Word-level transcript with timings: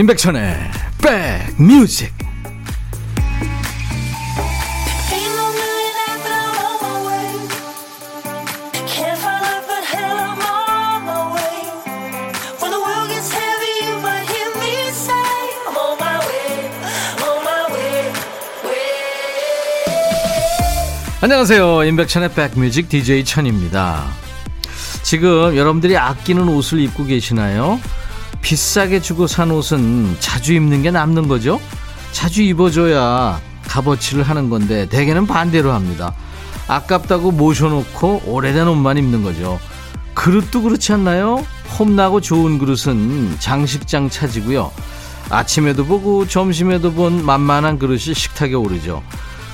임백천의 0.00 0.56
백뮤직. 1.58 2.10
안녕하세요. 21.20 21.84
임백천의 21.84 22.32
백뮤직 22.32 22.88
DJ 22.88 23.26
천입니다. 23.26 24.06
지금 25.02 25.54
여러분들이 25.54 25.98
아끼는 25.98 26.48
옷을 26.48 26.80
입고 26.80 27.04
계시나요? 27.04 27.78
비싸게 28.50 29.00
주고 29.00 29.28
산 29.28 29.52
옷은 29.52 30.16
자주 30.18 30.54
입는 30.54 30.82
게 30.82 30.90
남는 30.90 31.28
거죠. 31.28 31.60
자주 32.10 32.42
입어줘야 32.42 33.40
값어치를 33.68 34.24
하는 34.24 34.50
건데 34.50 34.88
대개는 34.88 35.28
반대로 35.28 35.70
합니다. 35.70 36.12
아깝다고 36.66 37.30
모셔놓고 37.30 38.22
오래된 38.26 38.66
옷만 38.66 38.98
입는 38.98 39.22
거죠. 39.22 39.60
그릇도 40.14 40.62
그렇지 40.62 40.92
않나요? 40.92 41.46
홈나고 41.78 42.20
좋은 42.20 42.58
그릇은 42.58 43.36
장식장 43.38 44.10
차지고요. 44.10 44.72
아침에도 45.28 45.84
보고 45.84 46.26
점심에도 46.26 46.92
본 46.92 47.24
만만한 47.24 47.78
그릇이 47.78 48.14
식탁에 48.14 48.54
오르죠. 48.54 49.04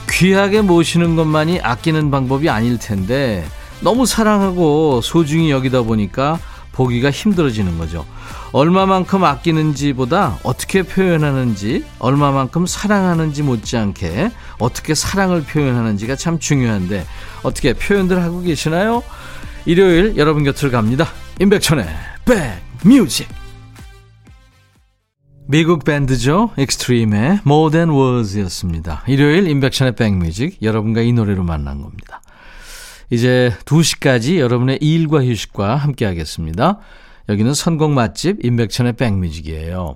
귀하게 0.09 0.63
모시는 0.63 1.17
것만이 1.17 1.61
아끼는 1.61 2.11
방법이 2.11 2.49
아닐 2.49 2.79
텐데 2.79 3.47
너무 3.81 4.07
사랑하고 4.07 5.03
소중히 5.03 5.51
여기다 5.51 5.83
보니까 5.83 6.39
보기가 6.73 7.11
힘들어지는 7.11 7.77
거죠. 7.77 8.07
얼마만큼 8.53 9.25
아끼는지보다 9.25 10.39
어떻게 10.43 10.83
표현하는지, 10.83 11.85
얼마만큼 11.99 12.67
사랑하는지 12.67 13.43
못지않게 13.43 14.31
어떻게 14.59 14.95
사랑을 14.95 15.43
표현하는지가 15.43 16.17
참 16.17 16.39
중요한데 16.39 17.07
어떻게 17.43 17.73
표현들 17.73 18.23
하고 18.23 18.41
계시나요? 18.41 19.03
일요일 19.67 20.17
여러분 20.17 20.45
곁을 20.45 20.71
갑니다. 20.71 21.09
임백천의 21.41 21.87
백뮤직 22.83 23.29
미국 25.49 25.85
밴드죠. 25.85 26.51
익스트림의 26.59 27.41
More 27.47 27.71
Than 27.71 27.91
Words였습니다. 27.91 29.05
일요일 29.07 29.47
임백천의 29.47 29.95
백뮤직 29.95 30.61
여러분과 30.63 31.03
이 31.03 31.13
노래로 31.13 31.45
만난 31.45 31.83
겁니다. 31.83 32.21
이제 33.11 33.55
2시까지 33.65 34.39
여러분의 34.39 34.79
일과 34.81 35.25
휴식과 35.25 35.77
함께 35.77 36.05
하겠습니다. 36.05 36.79
여기는 37.29 37.55
선곡 37.55 37.93
맛집 37.93 38.45
임백천의 38.45 38.95
백뮤직이에요. 38.95 39.95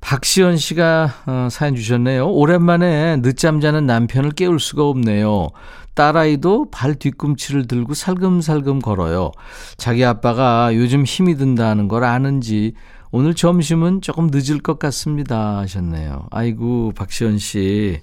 박시연 0.00 0.56
씨가 0.56 1.14
어, 1.26 1.48
사연 1.50 1.74
주셨네요. 1.74 2.28
오랜만에 2.30 3.20
늦잠 3.20 3.60
자는 3.60 3.86
남편을 3.86 4.32
깨울 4.32 4.60
수가 4.60 4.84
없네요. 4.84 5.48
딸아이도 5.94 6.70
발 6.70 6.94
뒤꿈치를 6.94 7.66
들고 7.66 7.94
살금살금 7.94 8.78
걸어요. 8.78 9.32
자기 9.76 10.04
아빠가 10.04 10.70
요즘 10.74 11.04
힘이 11.04 11.36
든다는 11.36 11.88
걸 11.88 12.04
아는지 12.04 12.74
오늘 13.10 13.34
점심은 13.34 14.02
조금 14.02 14.28
늦을 14.30 14.60
것 14.60 14.78
같습니다 14.78 15.58
하셨네요. 15.58 16.28
아이고 16.30 16.92
박시연 16.94 17.38
씨 17.38 18.00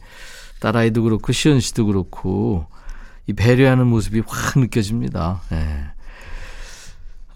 딸아이도 0.60 1.04
그렇고 1.04 1.32
시연 1.32 1.62
씨도 1.62 1.86
그렇고 1.86 2.66
이 3.28 3.34
배려하는 3.34 3.88
모습이 3.88 4.24
확 4.28 4.60
느껴집니다. 4.60 5.42
예. 5.54 5.95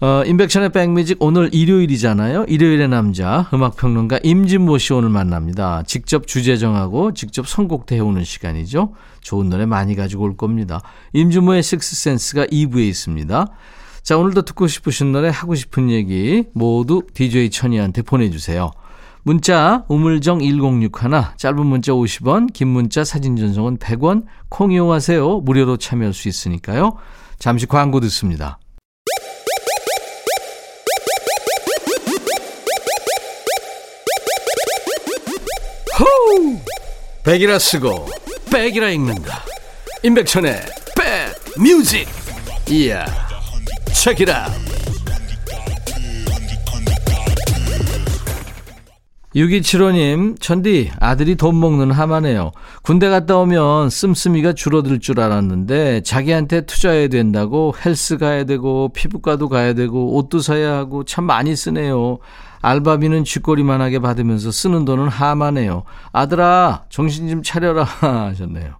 어, 0.02 0.22
인백션의 0.24 0.70
백뮤직 0.70 1.18
오늘 1.20 1.50
일요일이잖아요. 1.52 2.46
일요일의 2.48 2.88
남자 2.88 3.50
음악평론가 3.52 4.20
임진모 4.22 4.78
씨 4.78 4.94
오늘 4.94 5.10
만납니다. 5.10 5.82
직접 5.86 6.26
주제 6.26 6.56
정하고 6.56 7.12
직접 7.12 7.46
선곡도 7.46 7.94
해오는 7.94 8.24
시간이죠. 8.24 8.94
좋은 9.20 9.50
노래 9.50 9.66
많이 9.66 9.94
가지고 9.94 10.24
올 10.24 10.38
겁니다. 10.38 10.80
임진모의 11.12 11.62
식스센스가 11.62 12.46
2부에 12.46 12.88
있습니다. 12.88 13.46
자 14.02 14.16
오늘도 14.16 14.42
듣고 14.42 14.68
싶으신 14.68 15.12
노래 15.12 15.28
하고 15.28 15.54
싶은 15.54 15.90
얘기 15.90 16.44
모두 16.54 17.02
DJ 17.12 17.50
천이한테 17.50 18.00
보내주세요. 18.00 18.70
문자 19.22 19.84
우물정 19.88 20.38
1061 20.40 21.10
짧은 21.36 21.66
문자 21.66 21.92
50원 21.92 22.54
긴 22.54 22.68
문자 22.68 23.04
사진 23.04 23.36
전송은 23.36 23.76
100원 23.76 24.24
콩 24.48 24.72
이용하세요. 24.72 25.40
무료로 25.40 25.76
참여할 25.76 26.14
수 26.14 26.28
있으니까요. 26.28 26.96
잠시 27.38 27.66
광고 27.66 28.00
듣습니다. 28.00 28.58
백이라 37.24 37.58
쓰고 37.58 38.08
백이라 38.50 38.88
읽는다. 38.90 39.44
임백천의 40.02 40.60
백 40.96 41.60
뮤직. 41.60 42.08
이야. 42.68 43.04
체키라. 43.92 44.48
6275님, 49.36 50.40
천디, 50.40 50.90
아들이 50.98 51.36
돈 51.36 51.60
먹는 51.60 51.92
하마네요. 51.92 52.50
군대 52.82 53.08
갔다 53.08 53.36
오면 53.36 53.90
씀씀이가 53.90 54.54
줄어들 54.54 54.98
줄 54.98 55.20
알았는데, 55.20 56.02
자기한테 56.02 56.62
투자해야 56.62 57.08
된다고 57.08 57.72
헬스 57.84 58.16
가야 58.16 58.42
되고, 58.44 58.88
피부과도 58.92 59.48
가야 59.48 59.74
되고, 59.74 60.16
옷도 60.16 60.40
사야 60.40 60.74
하고, 60.74 61.04
참 61.04 61.24
많이 61.24 61.54
쓰네요. 61.54 62.18
알바비는 62.62 63.24
쥐꼬리만 63.24 63.80
하게 63.80 63.98
받으면서 63.98 64.50
쓰는 64.50 64.84
돈은 64.84 65.08
하마네요. 65.08 65.84
아들아, 66.12 66.84
정신 66.88 67.28
좀 67.28 67.42
차려라. 67.42 67.84
하셨네요. 68.00 68.74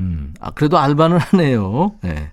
음, 0.00 0.34
아, 0.40 0.50
그래도 0.50 0.78
알바는 0.78 1.18
하네요. 1.18 1.92
네. 2.02 2.32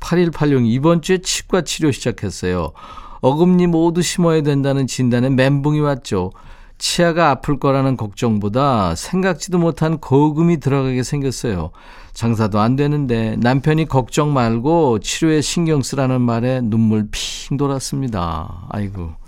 8186, 0.00 0.66
이번 0.66 1.00
주에 1.00 1.18
치과 1.18 1.62
치료 1.62 1.92
시작했어요. 1.92 2.72
어금니 3.20 3.68
모두 3.68 4.02
심어야 4.02 4.42
된다는 4.42 4.88
진단에 4.88 5.30
멘붕이 5.30 5.78
왔죠. 5.80 6.32
치아가 6.78 7.30
아플 7.30 7.60
거라는 7.60 7.96
걱정보다 7.96 8.96
생각지도 8.96 9.58
못한 9.58 10.00
거금이 10.00 10.58
들어가게 10.58 11.04
생겼어요. 11.04 11.70
장사도 12.12 12.58
안 12.58 12.74
되는데 12.74 13.36
남편이 13.38 13.86
걱정 13.86 14.32
말고 14.32 14.98
치료에 14.98 15.40
신경 15.40 15.82
쓰라는 15.82 16.20
말에 16.20 16.60
눈물 16.60 17.06
핑 17.12 17.56
돌았습니다. 17.56 18.66
아이고. 18.70 19.21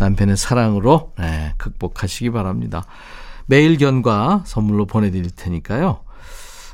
남편의 0.00 0.36
사랑으로 0.36 1.12
네, 1.18 1.52
극복하시기 1.58 2.30
바랍니다. 2.30 2.84
매일견과 3.46 4.44
선물로 4.46 4.86
보내드릴 4.86 5.30
테니까요. 5.30 6.00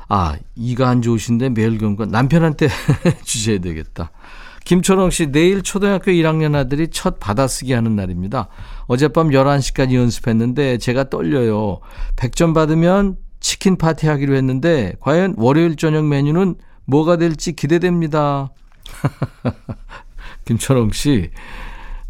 아, 0.09 0.35
이가 0.55 0.87
안 0.87 1.01
좋으신데 1.01 1.49
매일견과 1.49 2.05
남편한테 2.05 2.69
주셔야 3.23 3.59
되겠다. 3.59 4.11
김초롱 4.63 5.11
씨, 5.11 5.31
내일 5.31 5.61
초등학교 5.61 6.11
1학년 6.11 6.55
아들이 6.55 6.89
첫 6.89 7.19
받아쓰기 7.19 7.73
하는 7.73 7.95
날입니다. 7.95 8.47
어젯밤 8.87 9.29
11시까지 9.29 9.93
연습했는데 9.93 10.77
제가 10.77 11.09
떨려요. 11.09 11.79
100점 12.15 12.53
받으면 12.53 13.17
치킨 13.39 13.77
파티 13.77 14.07
하기로 14.07 14.35
했는데 14.35 14.93
과연 14.99 15.35
월요일 15.37 15.75
저녁 15.75 16.05
메뉴는 16.05 16.55
뭐가 16.85 17.17
될지 17.17 17.53
기대됩니다. 17.53 18.51
김초롱 20.45 20.91
씨, 20.91 21.31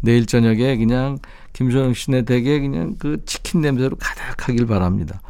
내일 0.00 0.26
저녁에 0.26 0.76
그냥 0.76 1.18
김초롱 1.52 1.94
씨네 1.94 2.22
댁에 2.22 2.60
그냥 2.60 2.96
그 2.98 3.24
치킨 3.24 3.60
냄새로 3.60 3.96
가득하길 3.96 4.66
바랍니다. 4.66 5.20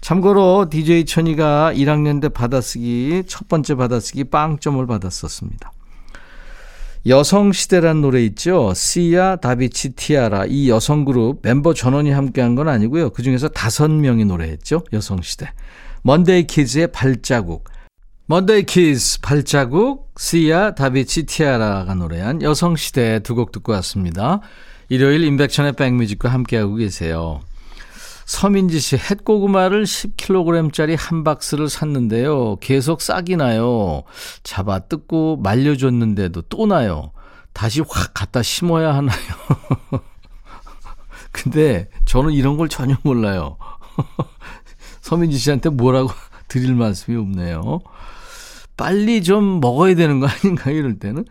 참고로 0.00 0.68
DJ 0.70 1.04
천이가 1.04 1.72
1학년 1.74 2.20
때 2.20 2.28
받아쓰기, 2.28 3.24
첫 3.26 3.48
번째 3.48 3.74
받아쓰기 3.74 4.24
빵점을 4.24 4.86
받았었습니다. 4.86 5.72
여성 7.06 7.52
시대란 7.52 8.00
노래 8.00 8.22
있죠. 8.24 8.72
씨야, 8.74 9.36
다비치, 9.36 9.90
티아라 9.90 10.46
이 10.46 10.68
여성 10.68 11.04
그룹 11.04 11.40
멤버 11.42 11.72
전원이 11.72 12.10
함께한 12.10 12.54
건 12.54 12.68
아니고요. 12.68 13.10
그 13.10 13.22
중에서 13.22 13.48
다섯 13.48 13.90
명이 13.90 14.24
노래했죠. 14.24 14.82
여성 14.92 15.22
시대. 15.22 15.50
먼데이 16.02 16.46
키즈의 16.46 16.88
발자국. 16.88 17.64
먼데이 18.30 18.64
키즈 18.64 19.20
발자국, 19.22 20.12
씨야, 20.18 20.74
다비치, 20.74 21.24
티아라가 21.24 21.94
노래한 21.94 22.42
여성시대 22.42 23.20
두 23.20 23.34
곡 23.34 23.52
듣고 23.52 23.72
왔습니다. 23.72 24.40
일요일 24.90 25.24
임백천의 25.24 25.72
백뮤직과 25.72 26.28
함께하고 26.28 26.74
계세요. 26.74 27.40
서민지 28.26 28.80
씨, 28.80 28.96
햇고구마를 28.98 29.84
10kg짜리 29.84 30.94
한 30.98 31.24
박스를 31.24 31.70
샀는데요. 31.70 32.56
계속 32.56 33.00
싹이 33.00 33.36
나요. 33.36 34.02
잡아 34.42 34.80
뜯고 34.80 35.38
말려줬는데도 35.38 36.42
또 36.50 36.66
나요. 36.66 37.12
다시 37.54 37.80
확 37.80 38.12
갖다 38.12 38.42
심어야 38.42 38.94
하나요? 38.94 39.18
근데 41.32 41.88
저는 42.04 42.32
이런 42.32 42.58
걸 42.58 42.68
전혀 42.68 42.94
몰라요. 43.02 43.56
서민지 45.00 45.38
씨한테 45.38 45.70
뭐라고 45.70 46.10
드릴 46.48 46.74
말씀이 46.74 47.16
없네요. 47.16 47.80
빨리 48.78 49.22
좀 49.22 49.60
먹어야 49.60 49.94
되는 49.94 50.20
거 50.20 50.26
아닌가 50.26 50.70
이럴 50.72 50.98
때는. 50.98 51.26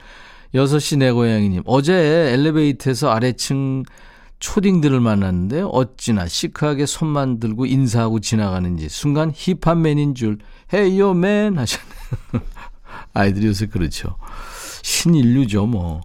6시 0.53 0.99
내 0.99 1.11
고양이님. 1.11 1.63
어제 1.65 1.93
엘리베이터에서 2.33 3.09
아래층 3.09 3.83
초딩들을 4.39 4.99
만났는데 4.99 5.63
어찌나 5.71 6.27
시크하게 6.27 6.85
손만 6.85 7.39
들고 7.39 7.65
인사하고 7.65 8.19
지나가는지 8.19 8.87
순간 8.87 9.31
힙합맨인 9.33 10.13
줄 10.13 10.37
헤이요 10.73 11.15
맨 11.15 11.57
하셨네요. 11.57 12.43
아이들이 13.13 13.47
요새 13.47 13.65
그렇죠. 13.65 14.15
신인류죠 14.83 15.65
뭐. 15.65 16.01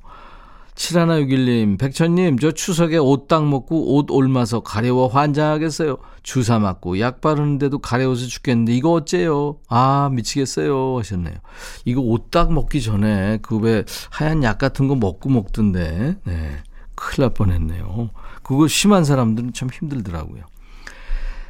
7161님, 0.82 1.79
백천님, 1.79 2.38
저 2.40 2.50
추석에 2.50 2.96
옷딱 2.96 3.46
먹고 3.46 3.94
옷 3.94 4.11
올마서 4.11 4.61
가려워 4.61 5.06
환장하겠어요. 5.06 5.96
주사 6.25 6.58
맞고 6.58 6.99
약 6.99 7.20
바르는데도 7.20 7.79
가려워서 7.79 8.26
죽겠는데 8.26 8.73
이거 8.75 8.90
어째요? 8.93 9.58
아, 9.69 10.11
미치겠어요. 10.12 10.99
하셨네요. 10.99 11.37
이거 11.84 12.00
옷딱 12.00 12.52
먹기 12.52 12.82
전에 12.82 13.38
그 13.43 13.62
왜 13.62 13.84
하얀 14.11 14.43
약 14.43 14.58
같은 14.58 14.88
거 14.88 14.96
먹고 14.96 15.29
먹던데, 15.31 16.17
네. 16.25 16.50
큰일 16.96 17.26
날 17.26 17.31
뻔했네요. 17.34 18.11
그거 18.43 18.67
심한 18.67 19.05
사람들은 19.05 19.52
참 19.52 19.69
힘들더라고요. 19.73 20.43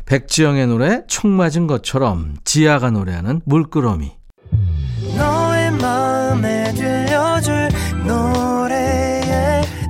백지영의 0.04 0.66
노래, 0.66 1.04
총 1.06 1.30
맞은 1.38 1.66
것처럼 1.66 2.34
지아가 2.44 2.90
노래하는 2.90 3.40
물끄러미. 3.46 4.12
너의 5.16 5.70
마음에 5.72 6.74
들려줄 6.74 7.68
노래에 8.06 8.71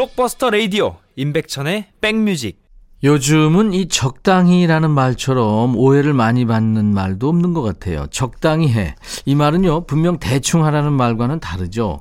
블록버스터 0.00 0.50
레이디오 0.50 0.96
임백천의 1.16 1.88
백뮤직 2.00 2.62
요즘은 3.02 3.74
이 3.74 3.88
적당히라는 3.88 4.90
말처럼 4.90 5.76
오해를 5.76 6.14
많이 6.14 6.46
받는 6.46 6.86
말도 6.94 7.28
없는 7.28 7.52
것 7.52 7.60
같아요. 7.62 8.06
적당히 8.10 8.72
해. 8.72 8.94
이 9.26 9.34
말은요, 9.34 9.86
분명 9.86 10.18
대충 10.18 10.64
하라는 10.64 10.92
말과는 10.92 11.40
다르죠. 11.40 12.00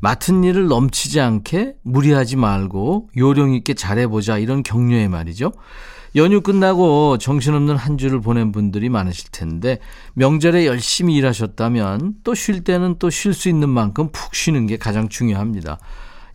맡은 0.00 0.44
일을 0.44 0.68
넘치지 0.68 1.20
않게 1.20 1.74
무리하지 1.82 2.36
말고 2.36 3.10
요령 3.16 3.52
있게 3.54 3.74
잘해보자 3.74 4.38
이런 4.38 4.62
격려의 4.62 5.08
말이죠. 5.08 5.52
연휴 6.16 6.40
끝나고 6.40 7.18
정신없는 7.18 7.76
한 7.76 7.98
주를 7.98 8.20
보낸 8.20 8.52
분들이 8.52 8.88
많으실 8.88 9.30
텐데 9.32 9.80
명절에 10.14 10.64
열심히 10.66 11.16
일하셨다면 11.16 12.14
또 12.22 12.34
쉴 12.34 12.64
때는 12.64 12.98
또 12.98 13.10
쉴 13.10 13.34
수 13.34 13.48
있는 13.48 13.68
만큼 13.68 14.10
푹 14.12 14.34
쉬는 14.34 14.66
게 14.66 14.76
가장 14.76 15.08
중요합니다. 15.08 15.78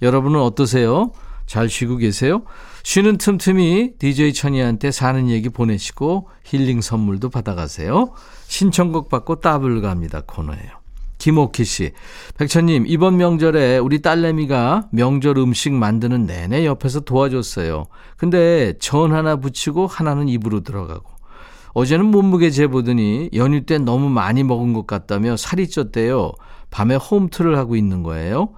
여러분은 0.01 0.39
어떠세요? 0.39 1.11
잘 1.45 1.67
쉬고 1.67 1.97
계세요? 1.97 2.43
쉬는 2.83 3.17
틈틈이 3.17 3.93
DJ 3.97 4.33
천이한테 4.33 4.91
사는 4.91 5.29
얘기 5.29 5.49
보내시고 5.49 6.29
힐링 6.43 6.81
선물도 6.81 7.29
받아가세요. 7.29 8.13
신청곡 8.47 9.09
받고 9.09 9.41
따블 9.41 9.81
갑니다 9.81 10.21
코너예요. 10.25 10.79
김옥희 11.17 11.65
씨, 11.65 11.91
백천님 12.37 12.85
이번 12.87 13.17
명절에 13.17 13.77
우리 13.77 14.01
딸내미가 14.01 14.87
명절 14.91 15.37
음식 15.37 15.73
만드는 15.73 16.25
내내 16.25 16.65
옆에서 16.65 17.01
도와줬어요. 17.01 17.87
근데 18.15 18.73
전 18.79 19.11
하나 19.13 19.35
붙이고 19.35 19.85
하나는 19.85 20.29
입으로 20.29 20.61
들어가고 20.61 21.11
어제는 21.73 22.05
몸무게 22.05 22.49
재보더니 22.49 23.31
연휴 23.33 23.65
때 23.65 23.77
너무 23.77 24.09
많이 24.09 24.43
먹은 24.43 24.73
것 24.73 24.87
같다며 24.87 25.35
살이 25.35 25.67
쪘대요. 25.67 26.33
밤에 26.71 26.95
홈트를 26.95 27.57
하고 27.57 27.75
있는 27.75 28.01
거예요. 28.01 28.49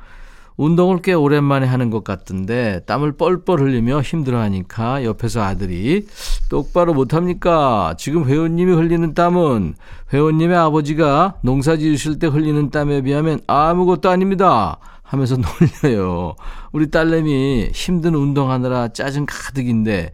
운동을 0.62 1.02
꽤 1.02 1.14
오랜만에 1.14 1.66
하는 1.66 1.90
것 1.90 2.04
같던데 2.04 2.82
땀을 2.86 3.14
뻘뻘 3.14 3.60
흘리며 3.60 4.02
힘들어하니까 4.02 5.04
옆에서 5.04 5.42
아들이 5.42 6.06
똑바로 6.52 6.94
못합니까? 6.94 7.96
지금 7.98 8.26
회원님이 8.26 8.72
흘리는 8.74 9.16
땀은 9.16 9.74
회원님의 10.14 10.56
아버지가 10.56 11.38
농사 11.42 11.78
지으실 11.78 12.20
때 12.20 12.28
흘리는 12.28 12.70
땀에 12.70 13.02
비하면 13.02 13.40
아무것도 13.48 14.12
아닙니다. 14.12 14.78
하면서 15.02 15.36
놀려요. 15.84 16.36
우리 16.72 16.92
딸내미 16.92 17.72
힘든 17.74 18.14
운동하느라 18.14 18.90
짜증 18.90 19.26
가득인데 19.28 20.12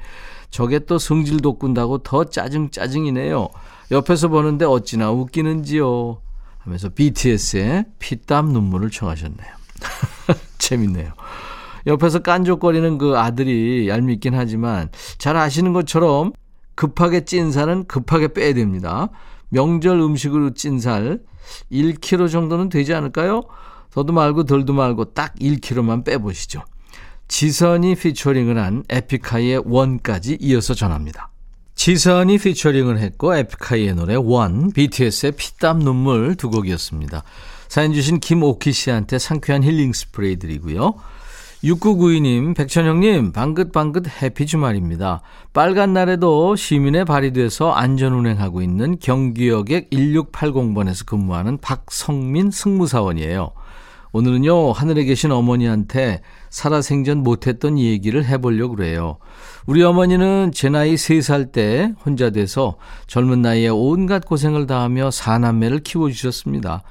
저게 0.50 0.80
또 0.80 0.98
성질 0.98 1.42
돋군다고 1.42 1.98
더 2.00 2.24
짜증 2.24 2.72
짜증이네요. 2.72 3.50
옆에서 3.92 4.30
보는데 4.30 4.64
어찌나 4.64 5.12
웃기는지요. 5.12 6.22
하면서 6.60 6.88
BTS의 6.88 7.86
피땀 8.00 8.54
눈물을 8.54 8.90
청하셨네요. 8.92 9.57
재밌네요. 10.58 11.14
옆에서 11.86 12.20
깐족거리는 12.20 12.98
그 12.98 13.18
아들이 13.18 13.88
얄밉긴 13.88 14.34
하지만 14.34 14.90
잘 15.18 15.38
아시는 15.38 15.74
것처럼 15.74 16.34
급하게 16.76 17.26
찐 17.26 17.52
살은 17.52 17.86
급하게 17.88 18.34
빼야 18.34 18.54
됩니다. 18.54 19.10
명절 19.50 20.00
음식으로 20.00 20.54
찐 20.54 20.80
살 20.80 21.20
1kg 21.72 22.30
정도는 22.30 22.70
되지 22.70 22.94
않을까요? 22.94 23.44
더도 23.92 24.14
말고 24.14 24.44
덜도 24.44 24.74
말고 24.74 25.14
딱 25.14 25.34
1kg만 25.36 26.04
빼보시죠. 26.04 26.64
지선이 27.28 27.96
피처링을 27.96 28.58
한 28.58 28.84
에픽하이의 28.90 29.64
원까지 29.66 30.38
이어서 30.40 30.74
전합니다. 30.74 31.30
지선이 31.76 32.38
피처링을 32.38 33.00
했고 33.00 33.36
에픽하이의 33.36 33.96
노래 33.96 34.16
One, 34.16 34.72
BTS의 34.72 35.34
피땀 35.34 35.80
눈물 35.80 36.36
두 36.36 36.50
곡이었습니다. 36.50 37.24
사연 37.68 37.94
주신 37.94 38.20
김오키 38.20 38.72
씨한테 38.72 39.20
상쾌한 39.20 39.64
힐링 39.64 39.94
스프레이 39.94 40.38
드리고요. 40.38 40.96
6992님, 41.64 42.56
백천영님, 42.56 43.32
방긋방긋 43.32 44.22
해피 44.22 44.46
주말입니다. 44.46 45.22
빨간 45.54 45.92
날에도 45.92 46.56
시민의 46.56 47.06
발이 47.06 47.30
돼서 47.30 47.72
안전운행하고 47.72 48.62
있는 48.62 49.00
경기역의 49.00 49.88
1680번에서 49.92 51.06
근무하는 51.06 51.58
박성민 51.58 52.52
승무사원이에요. 52.52 53.52
오늘은요, 54.14 54.72
하늘에 54.72 55.04
계신 55.04 55.32
어머니한테 55.32 56.22
살아생전 56.50 57.24
못했던 57.24 57.78
얘기를 57.78 58.24
해보려고 58.24 58.76
그래요. 58.76 59.18
우리 59.66 59.84
어머니는 59.84 60.52
제 60.54 60.70
나이 60.70 60.96
3살 60.96 61.52
때 61.52 61.94
혼자 62.06 62.30
돼서 62.30 62.78
젊은 63.08 63.42
나이에 63.42 63.68
온갖 63.68 64.26
고생을 64.26 64.66
다하며 64.68 65.12
사남매를 65.12 65.80
키워주셨습니다. 65.80 66.84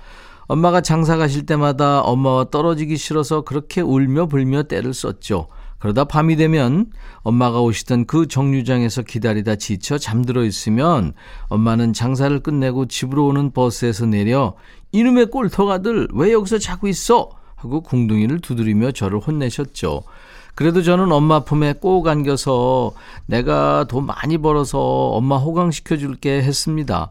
엄마가 0.49 0.81
장사 0.81 1.17
가실 1.17 1.47
때마다 1.47 2.01
엄마와 2.01 2.51
떨어지기 2.51 2.97
싫어서 2.97 3.43
그렇게 3.43 3.81
울며 3.81 4.27
불며 4.27 4.63
때를 4.63 4.95
썼죠. 4.95 5.49
그러다 5.79 6.05
밤이 6.05 6.37
되면 6.37 6.87
엄마가 7.23 7.61
오시던 7.61 8.07
그 8.07 8.29
정류장에서 8.29 9.03
기다리다 9.03 9.57
지쳐 9.57 9.99
잠들어 9.99 10.45
있으면 10.45 11.13
엄마는 11.49 11.93
장사를 11.93 12.39
끝내고 12.41 12.87
집으로 12.87 13.27
오는 13.27 13.53
버스에서 13.53 14.07
내려 14.07 14.55
이놈의 14.93 15.27
꼴터가들 15.27 16.09
왜 16.15 16.33
여기서 16.33 16.59
자고 16.59 16.89
있어? 16.89 17.31
하고 17.57 17.81
궁둥이를 17.81 18.41
두드리며 18.41 18.93
저를 18.93 19.19
혼내셨죠. 19.19 20.03
그래도 20.55 20.83
저는 20.83 21.13
엄마 21.13 21.41
품에 21.41 21.75
꼭 21.75 22.09
안겨서 22.09 22.93
내가 23.27 23.85
돈 23.89 24.07
많이 24.07 24.39
벌어서 24.39 24.79
엄마 24.79 25.37
호강시켜 25.37 25.99
줄게 25.99 26.43
했습니다. 26.43 27.11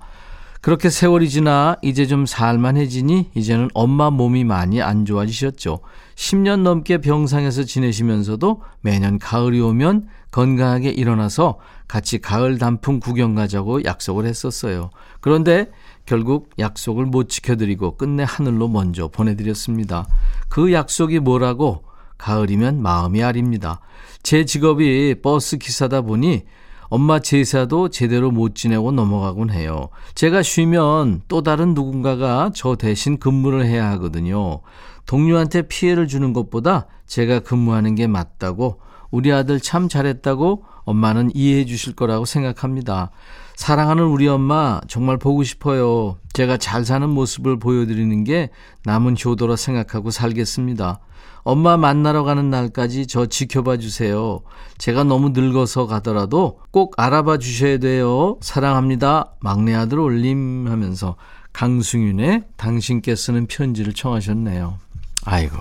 그렇게 0.66 0.90
세월이 0.90 1.30
지나 1.30 1.76
이제 1.84 2.08
좀 2.08 2.26
살만해지니 2.26 3.30
이제는 3.36 3.70
엄마 3.76 4.10
몸이 4.10 4.46
많이 4.46 4.82
안 4.82 5.06
좋아지셨죠. 5.06 5.78
10년 6.16 6.62
넘게 6.62 7.02
병상에서 7.02 7.66
지내시면서도 7.66 8.64
매년 8.82 9.20
가을이 9.20 9.62
오면 9.62 10.08
건강하게 10.32 10.90
일어나서 10.90 11.60
같이 11.88 12.18
가을 12.18 12.58
단풍 12.58 13.00
구경 13.00 13.36
가자고 13.36 13.84
약속을 13.84 14.26
했었어요. 14.26 14.90
그런데 15.22 15.70
결국 16.08 16.50
약속을 16.58 17.06
못 17.06 17.30
지켜드리고 17.30 17.98
끝내 17.98 18.26
하늘로 18.28 18.68
먼저 18.68 19.08
보내드렸습니다. 19.08 20.08
그 20.50 20.74
약속이 20.74 21.20
뭐라고? 21.20 21.84
가을이면 22.18 22.82
마음이 22.82 23.22
아립니다. 23.22 23.82
제 24.24 24.46
직업이 24.46 25.14
버스 25.22 25.60
기사다 25.60 26.02
보니 26.02 26.46
엄마 26.88 27.20
제사도 27.20 27.90
제대로 27.90 28.32
못 28.32 28.56
지내고 28.56 28.92
넘어가곤 28.92 29.50
해요. 29.50 29.90
제가 30.14 30.44
쉬면 30.44 31.22
또 31.28 31.42
다른 31.42 31.74
누군가가 31.74 32.52
저 32.54 32.76
대신 32.76 33.18
근무를 33.18 33.66
해야 33.66 33.90
하거든요. 33.92 34.62
동료한테 35.06 35.64
피해를 35.64 36.08
주는 36.08 36.34
것보다 36.34 36.88
제가 37.08 37.40
근무하는 37.40 37.96
게 37.96 38.08
맞다고 38.08 38.80
우리 39.12 39.32
아들 39.32 39.60
참 39.60 39.88
잘했다고 39.88 40.64
엄마는 40.84 41.32
이해해 41.34 41.66
주실 41.66 41.96
거라고 41.96 42.26
생각합니다. 42.26 43.12
사랑하는 43.56 44.04
우리 44.04 44.28
엄마 44.28 44.82
정말 44.88 45.18
보고 45.18 45.44
싶어요. 45.44 46.18
제가 46.34 46.58
잘 46.58 46.86
사는 46.86 47.10
모습을 47.10 47.58
보여드리는 47.58 48.24
게 48.24 48.50
남은 48.84 49.16
효도라 49.24 49.56
생각하고 49.56 50.12
살겠습니다. 50.12 51.00
엄마 51.44 51.78
만나러 51.78 52.24
가는 52.24 52.50
날까지 52.50 53.08
저 53.08 53.28
지켜봐 53.28 53.78
주세요. 53.78 54.42
제가 54.78 55.04
너무 55.04 55.30
늙어서 55.30 55.86
가더라도 55.86 56.60
꼭 56.72 56.94
알아봐 56.98 57.38
주셔야 57.38 57.78
돼요. 57.78 58.38
사랑합니다. 58.42 59.36
막내 59.40 59.76
아들 59.76 60.00
올림 60.00 60.68
하면서 60.68 61.16
강승윤의 61.54 62.44
당신께 62.58 63.16
쓰는 63.16 63.46
편지를 63.46 63.94
청하셨네요. 63.94 64.78
아이고, 65.24 65.56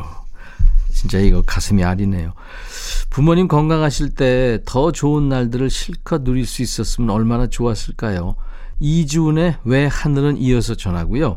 진짜 1.04 1.18
이거 1.18 1.42
가슴이 1.42 1.84
아리네요. 1.84 2.32
부모님 3.10 3.46
건강하실 3.46 4.14
때 4.14 4.58
더 4.64 4.90
좋은 4.90 5.28
날들을 5.28 5.68
실컷 5.68 6.22
누릴 6.24 6.46
수 6.46 6.62
있었으면 6.62 7.10
얼마나 7.10 7.46
좋았을까요? 7.46 8.36
이주은의 8.80 9.58
왜 9.64 9.84
하늘은 9.84 10.38
이어서 10.38 10.74
전하고요. 10.74 11.36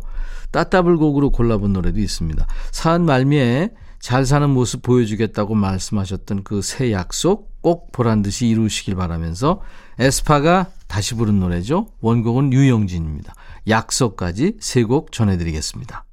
따따블 0.51 0.95
곡으로 0.95 1.31
골라본 1.31 1.73
노래도 1.73 1.99
있습니다. 1.99 2.47
사한 2.71 3.03
말미에 3.03 3.71
잘 3.99 4.25
사는 4.25 4.49
모습 4.49 4.83
보여주겠다고 4.83 5.53
말씀하셨던 5.53 6.43
그 6.43 6.61
새 6.61 6.93
약속 6.93 7.51
꼭 7.61 7.91
보란 7.91 8.21
듯이 8.21 8.47
이루시길 8.47 8.95
바라면서 8.95 9.59
에스파가 9.99 10.67
다시 10.87 11.13
부른 11.15 11.41
노래죠. 11.41 11.87
원곡은 11.99 12.53
유영진입니다. 12.53 13.33
약속까지 13.67 14.57
세 14.61 14.83
곡 14.83 15.11
전해드리겠습니다. 15.11 16.06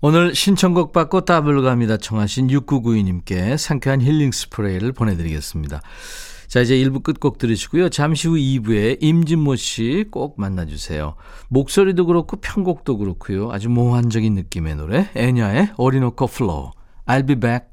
오늘 0.00 0.34
신청곡 0.34 0.92
받고 0.92 1.22
따블로 1.22 1.62
갑니다 1.62 1.96
청하신 1.96 2.48
6992님께 2.48 3.56
상쾌한 3.56 4.00
힐링 4.02 4.30
스프레이를 4.30 4.92
보내드리겠습니다. 4.92 5.80
자, 6.48 6.60
이제 6.60 6.76
1부 6.76 7.02
끝곡 7.02 7.38
들으시고요. 7.38 7.88
잠시 7.88 8.28
후 8.28 8.34
2부에 8.34 8.98
임진모 9.00 9.56
씨 9.56 10.04
꼭 10.12 10.38
만나주세요. 10.38 11.16
목소리도 11.48 12.06
그렇고 12.06 12.36
편곡도 12.36 12.98
그렇고요. 12.98 13.50
아주 13.50 13.68
몽환적인 13.68 14.34
느낌의 14.34 14.76
노래. 14.76 15.08
엔야의 15.16 15.70
Orinoco 15.76 16.26
Flow. 16.28 16.70
I'll 17.06 17.26
be 17.26 17.34
back. 17.34 17.66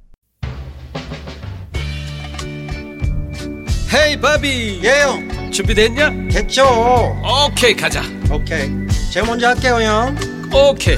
Hey 3.93 4.19
바비 4.19 4.81
예영 4.83 5.51
준비됐냐? 5.51 6.09
됐죠 6.31 6.63
오케이 7.47 7.75
가자 7.75 8.01
오케이 8.31 8.67
제가 9.11 9.27
먼저 9.27 9.49
할게요 9.49 9.75
형 9.79 10.15
오케이 10.51 10.97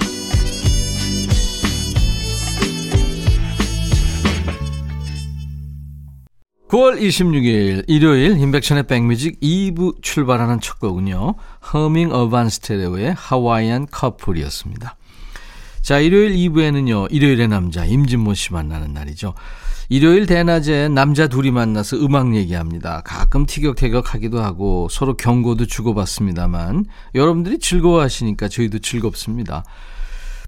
9월 6.71 7.01
26일 7.01 7.83
일요일 7.87 8.37
인백션의 8.37 8.83
백뮤직 8.83 9.41
2부 9.41 10.01
출발하는 10.01 10.61
첫 10.61 10.79
곡은요. 10.79 11.35
허밍 11.73 12.13
어반 12.13 12.47
스테레오의 12.47 13.13
하와이안 13.17 13.87
커플이었습니다. 13.91 14.95
자, 15.81 15.99
일요일 15.99 16.31
2부에는요. 16.31 17.07
일요일의 17.11 17.49
남자 17.49 17.83
임진모 17.83 18.35
씨 18.35 18.53
만나는 18.53 18.93
날이죠. 18.93 19.33
일요일 19.89 20.25
대낮에 20.25 20.87
남자 20.87 21.27
둘이 21.27 21.51
만나서 21.51 21.97
음악 21.97 22.33
얘기합니다. 22.35 23.01
가끔 23.03 23.45
티격태격 23.45 24.13
하기도 24.13 24.41
하고 24.41 24.87
서로 24.89 25.17
경고도 25.17 25.65
주고받습니다만 25.65 26.85
여러분들이 27.15 27.59
즐거워하시니까 27.59 28.47
저희도 28.47 28.79
즐겁습니다. 28.79 29.65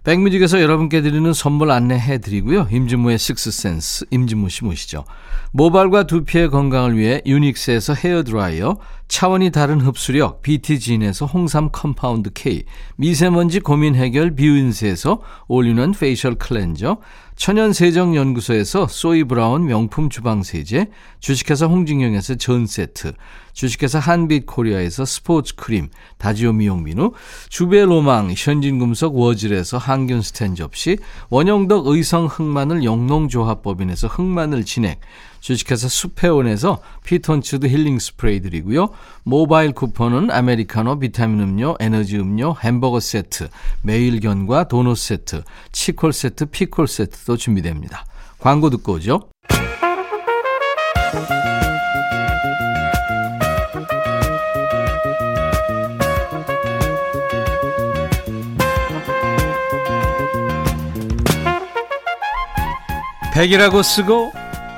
백뮤직에서 0.03 0.62
여러분께 0.62 1.01
드리는 1.01 1.31
선물 1.31 1.72
안내해 1.72 2.17
드리고요. 2.17 2.67
임진모의 2.69 3.17
식스센스 3.17 4.05
임진모 4.12 4.50
씨 4.50 4.65
모시죠. 4.65 5.05
모발과 5.53 6.07
두피의 6.07 6.50
건강을 6.50 6.98
위해 6.98 7.22
유닉스에서 7.25 7.93
헤어드라이어, 7.93 8.77
차원이 9.13 9.51
다른 9.51 9.79
흡수력 9.79 10.41
BT진에서 10.41 11.27
홍삼 11.27 11.70
compound 11.72 12.32
K, 12.34 12.63
미세먼지 12.96 13.60
고민 13.60 13.93
해결 13.93 14.36
뷰인스에서 14.36 15.22
올리는 15.48 15.91
facial 15.91 16.34
cleanser, 16.34 16.98
천연세정연구소에서 17.36 18.88
소이브라운 18.88 19.67
명품 19.67 20.10
주방세제, 20.10 20.88
주식회사 21.20 21.67
홍진경에서 21.67 22.36
전세트, 22.36 23.13
주식회사 23.53 24.00
한빛코리아에서 24.00 25.05
스포츠크림, 25.05 25.89
다지오 26.17 26.53
미용비누, 26.53 27.12
주베로망, 27.50 28.34
현진금속 28.36 29.15
워즐에서 29.15 29.77
항균스텐 29.77 30.55
접시, 30.55 30.98
원형덕 31.29 31.86
의성 31.86 32.25
흑마늘 32.25 32.84
영농조합법인에서 32.84 34.08
흑마늘 34.08 34.65
진액, 34.65 35.01
주식회사 35.43 35.89
수페온에서 35.89 36.81
피톤치드 37.03 37.67
힐링 37.67 38.00
스프레이 38.00 38.39
드리고요. 38.39 38.91
모바일 39.23 39.73
쿠폰은 39.73 40.31
아메리카노, 40.31 41.00
비타민 41.00 41.41
음료, 41.41 41.75
에너지 41.81 42.17
음료, 42.17 42.55
햄버거 42.63 43.01
세트, 43.01 43.50
매일견과 43.81 44.69
도넛 44.69 44.97
세트, 44.97 45.43
치콜 45.73 46.13
세트, 46.13 46.45
피콜 46.45 46.88
세트도 46.88 47.35
준비됩니다. 47.35 48.05
광고 48.39 48.69
듣고 48.69 48.93
오죠. 48.93 49.27
백이라고 63.33 63.81
쓰고 63.81 64.42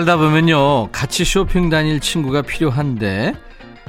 살다 0.00 0.16
보면요. 0.16 0.88
같이 0.92 1.24
쇼핑 1.24 1.68
다닐 1.68 2.00
친구가 2.00 2.42
필요한데 2.42 3.34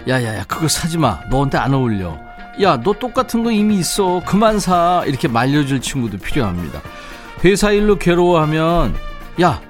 야야야 0.09 0.43
그거 0.45 0.67
사지 0.67 0.97
마. 0.97 1.19
너한테 1.29 1.57
안 1.57 1.73
어울려. 1.73 2.17
야 2.61 2.77
너 2.83 2.91
똑같은 2.93 3.43
거 3.43 3.51
이미 3.51 3.77
있어. 3.77 4.21
그만 4.25 4.59
사. 4.59 5.03
이렇게 5.05 5.27
말려줄 5.29 5.79
친구도 5.79 6.17
필요합니다. 6.17 6.81
회사 7.45 7.71
일로 7.71 7.97
괴로워하면 7.97 8.93
야 9.41 9.61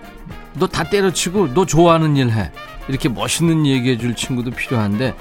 너 0.56 0.68
다 0.68 0.84
때려치고 0.84 1.54
너 1.54 1.66
좋아하는 1.66 2.18
일 2.18 2.32
해. 2.32 2.52
이렇게 2.88 3.08
멋있는 3.08 3.66
얘기해 3.68 3.98
줄 3.98 4.16
친구도 4.16 4.52
필요한데 4.52 5.14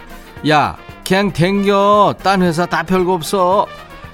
야 0.48 0.76
그냥 1.06 1.32
댕겨. 1.32 2.14
딴 2.22 2.40
회사 2.42 2.64
다 2.64 2.82
별거 2.82 3.12
없어. 3.12 3.66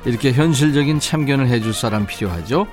이렇게 0.04 0.32
현실적인 0.32 0.98
참견을 1.00 1.46
해줄 1.48 1.72
사람 1.72 2.06
필요하죠 2.06 2.66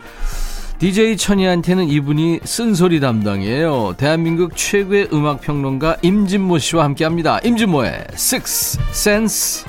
DJ 0.84 1.16
천이한테는 1.16 1.88
이분이 1.88 2.42
쓴소리 2.44 3.00
담당이에요. 3.00 3.94
대한민국 3.96 4.58
최고의 4.58 5.08
음악 5.14 5.40
평론가 5.40 5.96
임진모 6.02 6.58
씨와 6.58 6.84
함께 6.84 7.06
합니다. 7.06 7.40
임진모의 7.42 8.08
Six 8.12 8.80
Sense. 8.90 9.66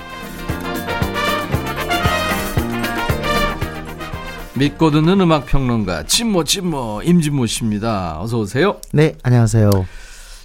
믿고 4.58 4.90
듣는 4.90 5.20
음악 5.20 5.46
평론가 5.46 6.02
진모 6.02 6.42
진모 6.42 7.02
임진모 7.04 7.46
씨입니다. 7.46 8.20
어서 8.20 8.40
오세요. 8.40 8.80
네, 8.92 9.14
안녕하세요. 9.22 9.70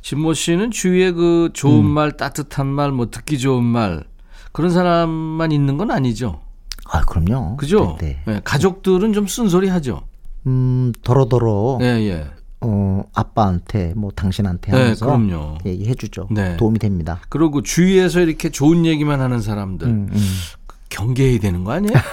진모 0.04 0.36
씨는 0.36 0.70
주위에 0.70 1.14
그 1.14 1.50
좋은 1.52 1.80
음. 1.80 1.90
말, 1.90 2.16
따뜻한 2.16 2.68
말, 2.68 2.92
뭐 2.92 3.10
듣기 3.10 3.40
좋은 3.40 3.64
말 3.64 4.04
그런 4.52 4.70
사람만 4.70 5.52
있는 5.52 5.78
건 5.78 5.90
아니죠? 5.90 6.42
아, 6.86 7.02
그럼요. 7.06 7.58
그죠? 7.58 7.98
네, 8.00 8.20
네. 8.28 8.36
예, 8.36 8.42
가족들은 8.44 9.14
좀 9.14 9.26
쓴소리 9.26 9.68
하죠. 9.70 10.04
음, 10.48 10.92
더러더러 11.04 11.78
예, 11.82 11.86
예. 11.86 12.28
어, 12.62 13.04
아빠한테 13.14 13.94
뭐 13.96 14.12
당신한테 14.12 14.72
네, 14.72 14.78
하면서 14.78 15.06
그럼요. 15.06 15.58
얘기해 15.66 15.94
주죠. 15.96 16.28
네. 16.32 16.58
도움이 16.58 16.80
됩니다. 16.80 17.22
그리고 17.30 17.62
주위에서 17.62 18.20
이렇게 18.22 18.50
좋은 18.50 18.86
얘기만 18.86 19.22
하는 19.22 19.42
사람들 19.42 19.88
음, 19.88 20.10
음. 20.12 20.28
경계해야 20.90 21.40
되는 21.40 21.64
거 21.64 21.72
아니에요? 21.74 21.94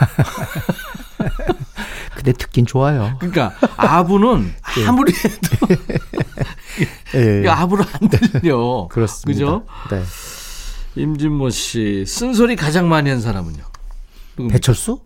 근데 2.15 2.33
듣긴 2.33 2.67
좋아요. 2.67 3.17
그러니까 3.19 3.53
아부는 3.77 4.53
아무리 4.87 5.13
해도 5.13 5.75
예. 7.45 7.49
아부로 7.49 7.85
안 8.01 8.09
들려. 8.09 8.89
그렇습니다. 8.91 9.39
그죠? 9.39 9.65
네. 9.91 10.03
임진모 11.03 11.51
씨 11.51 12.05
쓴소리 12.07 12.57
가장 12.57 12.89
많이 12.89 13.11
한 13.11 13.21
사람은요? 13.21 13.63
배철수? 14.51 15.01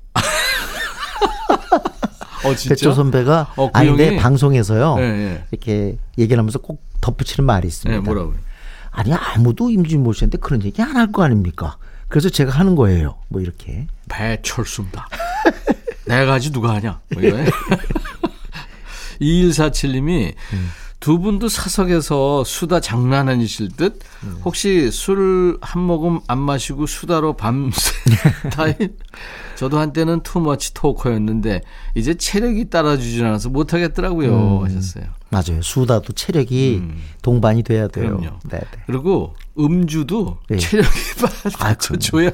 어, 2.44 2.54
진짜? 2.54 2.74
배철 2.74 2.94
선배가 2.94 3.52
어, 3.56 3.70
그 3.72 3.78
아니 3.78 3.92
내 3.96 4.08
형이? 4.08 4.16
방송에서요. 4.18 4.96
예, 4.98 5.02
예. 5.04 5.44
이렇게 5.50 5.96
얘기를 6.18 6.38
하면서 6.38 6.58
꼭 6.58 6.82
덧붙이는 7.00 7.44
말이 7.46 7.68
있습니다. 7.68 8.00
네, 8.00 8.04
뭐라고요? 8.04 8.36
아니 8.90 9.12
아무도 9.12 9.70
임진모 9.70 10.12
씨한테 10.12 10.38
그런 10.38 10.62
얘기 10.64 10.82
안 10.82 10.96
할 10.96 11.12
거 11.12 11.22
아닙니까? 11.22 11.76
그래서 12.08 12.28
제가 12.28 12.50
하는 12.52 12.74
거예요. 12.74 13.16
뭐 13.28 13.40
이렇게. 13.40 13.86
배철수입니다. 14.08 15.06
내가 16.06 16.32
하지 16.32 16.50
누가 16.50 16.74
하냐? 16.74 17.00
뭐 17.14 17.22
이거예요. 17.22 17.46
2147님이 19.20 20.34
두 21.00 21.18
분도 21.18 21.48
사석에서 21.48 22.44
수다 22.44 22.80
장난 22.80 23.30
아니실 23.30 23.70
듯 23.74 24.00
혹시 24.44 24.90
술 24.90 25.58
한 25.62 25.80
모금 25.82 26.20
안 26.28 26.38
마시고 26.38 26.86
수다로 26.86 27.34
밤새 27.36 27.90
타임? 28.52 28.74
저도 29.56 29.78
한때는 29.78 30.22
투머치 30.22 30.74
토커였는데 30.74 31.62
이제 31.94 32.14
체력이 32.14 32.68
따라주질 32.70 33.24
않아서 33.24 33.48
못하겠더라고요 33.48 34.62
하셨어요. 34.64 35.04
맞아요. 35.30 35.62
수다도 35.62 36.12
체력이 36.12 36.82
동반이 37.22 37.62
돼야 37.62 37.88
돼요. 37.88 38.10
음. 38.12 38.16
그럼요. 38.20 38.38
네, 38.50 38.58
네. 38.58 38.82
그리고 38.86 39.34
음주도 39.58 40.38
네. 40.48 40.58
체력이 40.58 40.88
아, 41.58 41.58
받쳐줘야 41.58 42.30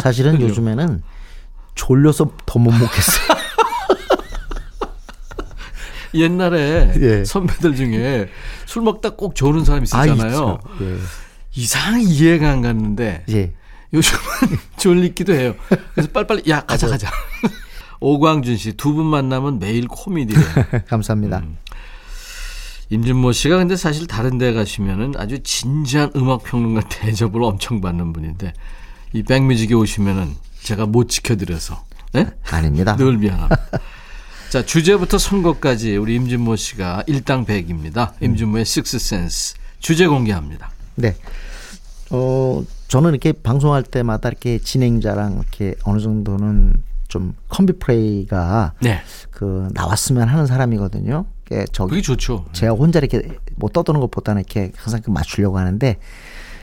사실은 0.00 0.32
그럼요. 0.36 0.48
요즘에는 0.50 1.02
졸려서 1.74 2.32
더 2.46 2.58
못 2.58 2.70
먹겠어요. 2.72 3.37
옛날에 6.14 6.92
예. 7.00 7.24
선배들 7.24 7.76
중에 7.76 8.28
술 8.66 8.82
먹다 8.82 9.10
꼭 9.10 9.34
조는 9.34 9.64
사람 9.64 9.82
있었잖아요. 9.84 10.28
있죠. 10.30 10.58
예. 10.82 10.96
이상하게 11.54 12.04
이해가 12.04 12.50
안 12.50 12.62
갔는데 12.62 13.24
예. 13.30 13.52
요즘은 13.92 14.20
졸리기도 14.78 15.32
해요. 15.34 15.54
그래서 15.94 16.10
빨리빨리 16.12 16.42
야 16.50 16.60
가자 16.64 16.88
가자. 16.88 17.10
오광준 18.00 18.56
씨 18.56 18.72
두 18.76 18.94
분 18.94 19.06
만나면 19.06 19.58
매일 19.58 19.88
코미디래요. 19.88 20.44
감사합니다. 20.86 21.38
음. 21.38 21.56
임진모 22.90 23.32
씨가 23.32 23.58
근데 23.58 23.76
사실 23.76 24.06
다른 24.06 24.38
데 24.38 24.52
가시면은 24.52 25.14
아주 25.18 25.42
진지한 25.42 26.10
음악 26.16 26.44
평론가 26.44 26.88
대접을 26.88 27.42
엄청 27.42 27.80
받는 27.80 28.12
분인데 28.14 28.52
이 29.12 29.22
백뮤직에 29.22 29.74
오시면은 29.74 30.34
제가 30.62 30.86
못 30.86 31.08
지켜드려서 31.08 31.84
네? 32.12 32.26
아닙니다. 32.50 32.96
늘 32.96 33.18
미안합니다. 33.18 33.56
자 34.50 34.64
주제부터 34.64 35.18
선거까지 35.18 35.98
우리 35.98 36.14
임진모 36.14 36.56
씨가 36.56 37.04
일당백입니다. 37.06 38.14
임진모의 38.22 38.64
식스센스 38.64 39.56
주제 39.78 40.06
공개합니다. 40.06 40.70
네. 40.94 41.14
어, 42.10 42.64
저는 42.88 43.10
이렇게 43.10 43.32
방송할 43.32 43.82
때마다 43.82 44.30
이렇게 44.30 44.58
진행자랑 44.58 45.34
이렇게 45.34 45.74
어느 45.84 46.00
정도는 46.00 46.82
좀 47.08 47.34
컴비 47.50 47.74
플레이가 47.74 48.72
네, 48.80 49.02
그 49.30 49.68
나왔으면 49.74 50.28
하는 50.28 50.46
사람이거든요. 50.46 51.26
그게 51.44 51.66
저기 51.70 51.90
그게 51.90 52.02
좋죠. 52.02 52.46
제가 52.52 52.72
혼자 52.72 53.00
이렇게 53.00 53.28
뭐 53.56 53.68
떠드는 53.68 54.00
것보다는 54.00 54.40
이렇게 54.40 54.72
항상 54.76 55.02
그 55.02 55.10
맞추려고 55.10 55.58
하는데 55.58 55.98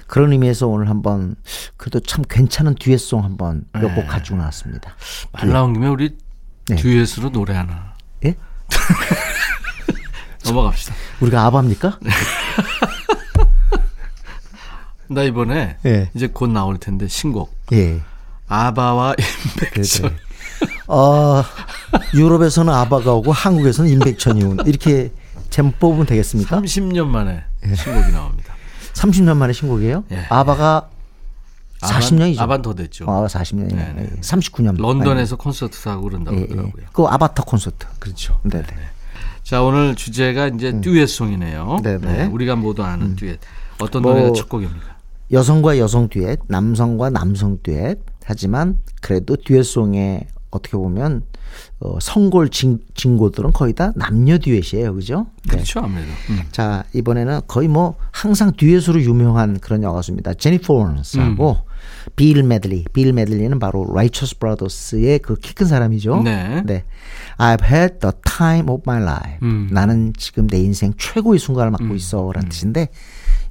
그런 0.08 0.32
의미에서 0.32 0.68
오늘 0.68 0.90
한번 0.90 1.36
그래도 1.78 2.00
참 2.00 2.24
괜찮은 2.28 2.76
듀엣송 2.76 3.24
한번 3.24 3.66
몇곡 3.74 4.08
가지고 4.08 4.38
나왔습니다. 4.38 4.96
말 5.32 5.50
나온 5.50 5.74
김에 5.74 5.88
우리 5.88 6.16
네. 6.70 6.76
듀엣으로 6.76 7.30
노래 7.32 7.54
하나 7.54 7.94
예? 8.26 8.36
넘어갑시다. 10.46 10.94
우리가 11.22 11.46
아바입니까? 11.46 12.00
나 15.08 15.24
이번에 15.24 15.78
예. 15.86 16.10
이제 16.16 16.28
곧 16.28 16.50
나올 16.50 16.78
텐데 16.78 17.08
신곡 17.08 17.56
예. 17.74 18.02
아바와 18.48 19.16
네, 19.16 19.24
임백천. 19.74 20.10
네. 20.10 20.16
어, 20.88 21.44
유럽에서는 22.14 22.72
아바가 22.74 23.14
오고 23.14 23.32
한국에서는 23.32 23.90
임백천이 23.90 24.44
온 24.44 24.58
이렇게 24.66 25.12
제목 25.50 25.80
뽑으면 25.80 26.06
되겠습니까? 26.06 26.60
30년 26.62 27.08
만에 27.08 27.44
예. 27.68 27.76
신곡이 27.76 28.12
나옵니다. 28.12 28.56
30년 28.94 29.38
만에 29.38 29.54
신곡이에요? 29.54 30.04
예. 30.12 30.26
아바가 30.30 30.90
40년이죠. 31.86 32.40
아반 32.40 32.62
더 32.62 32.74
됐죠. 32.74 33.06
아, 33.08 33.28
40년이네. 33.28 33.76
네, 33.76 33.94
네. 33.96 34.10
39년. 34.22 34.80
런던에서 34.80 35.36
콘서트도 35.36 35.90
하고 35.90 36.04
그런다고 36.04 36.38
예, 36.38 36.42
예. 36.42 36.48
그러더라고요. 36.48 36.86
그 36.92 37.04
아바타 37.04 37.44
콘서트. 37.44 37.86
그렇죠. 38.00 38.40
네, 38.44 38.62
네. 38.62 38.74
자 39.44 39.62
오늘 39.62 39.96
주제가 39.96 40.48
이제 40.48 40.80
듀엣송이네요. 40.82 41.78
음. 41.80 41.84
네, 41.84 41.98
네. 42.00 42.26
우리가 42.26 42.56
모두 42.56 42.84
아는 42.84 43.16
듀엣. 43.16 43.40
어떤 43.80 44.02
뭐, 44.02 44.14
노래가 44.14 44.34
첫 44.34 44.50
곡입니까? 44.50 44.96
여성과 45.32 45.78
여성 45.80 46.10
듀엣, 46.10 46.40
남성과 46.48 47.10
남성 47.10 47.60
듀엣. 47.62 48.00
하지만 48.24 48.80
그래도 49.02 49.36
듀엣송에 49.36 50.28
어떻게 50.50 50.78
보면 50.78 51.24
어, 51.80 52.00
성골 52.00 52.50
진, 52.50 52.80
진고들은 52.96 53.52
거의 53.52 53.74
다 53.74 53.92
남녀 53.96 54.38
듀엣이에요. 54.38 54.96
그죠? 54.96 55.28
네. 55.44 55.52
그렇죠 55.52 55.82
아무래도. 55.82 56.10
음. 56.30 56.42
자, 56.52 56.84
이번에는 56.94 57.42
거의 57.48 57.68
뭐 57.68 57.96
항상 58.12 58.54
듀엣으로 58.56 59.02
유명한 59.02 59.60
그런 59.60 59.84
여가수입니다. 59.84 60.36
제니퍼 60.36 60.74
워런스하고 60.74 61.52
음. 61.52 61.75
빌 62.16 62.44
메들리. 62.44 62.86
빌 62.94 63.14
메들리는 63.14 63.58
바로 63.60 63.86
라이처스 63.94 64.40
브라더스의 64.40 65.20
그 65.20 65.36
키 65.38 65.54
큰 65.54 65.66
사람이죠. 65.68 66.22
네. 66.24 66.64
I've 67.38 67.64
had 67.64 68.00
the 68.00 68.14
time 68.26 68.70
of 68.70 68.84
my 68.88 69.02
life. 69.02 69.38
음. 69.42 69.70
나는 69.72 70.14
지금 70.18 70.48
내 70.48 70.60
인생 70.60 70.94
최고의 70.98 71.40
순간을 71.40 71.72
맞고 71.72 71.96
있어. 71.96 72.32
라는 72.34 72.50
뜻인데 72.50 72.90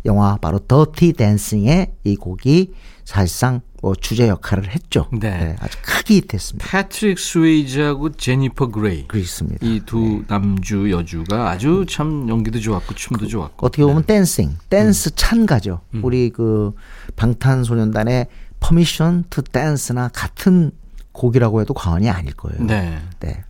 영화 0.05 0.37
바로 0.37 0.59
Dirty 0.59 1.15
Dancing의 1.15 1.93
이 2.05 2.17
곡이 2.17 2.73
사실상 3.05 3.61
뭐 3.83 3.95
주제 3.95 4.29
역할을 4.29 4.71
했죠. 4.71 5.09
네. 5.13 5.57
아주 5.61 5.77
크게 5.83 6.15
히트했습니다. 6.17 6.67
패트릭 6.71 7.19
스웨이즈하고 7.19 8.13
제니퍼 8.13 8.69
그레이. 8.69 9.07
그렇습니다. 9.07 9.67
이 9.67 9.86
두 9.86 10.25
남주 10.27 10.91
여주가 10.91 11.51
아주 11.51 11.85
참 11.87 12.27
연기도 12.31 12.61
좋았고 12.61 12.95
춤도 12.95 13.27
좋았고. 13.27 13.67
어떻게 13.67 13.83
보면 13.83 14.05
dancing, 14.05 14.57
댄스 14.71 15.15
찬가죠. 15.17 15.81
음. 15.95 16.01
우리 16.03 16.31
그 16.31 16.73
방탄소년단의 17.17 18.27
Permission 18.61 19.25
to 19.31 19.43
Dance나 19.43 20.09
같은 20.13 20.71
곡이라고 21.13 21.61
해도 21.61 21.75
과언이 21.75 22.09
아닐 22.11 22.33
거예요. 22.35 22.63
네. 22.65 22.99
네. 23.21 23.45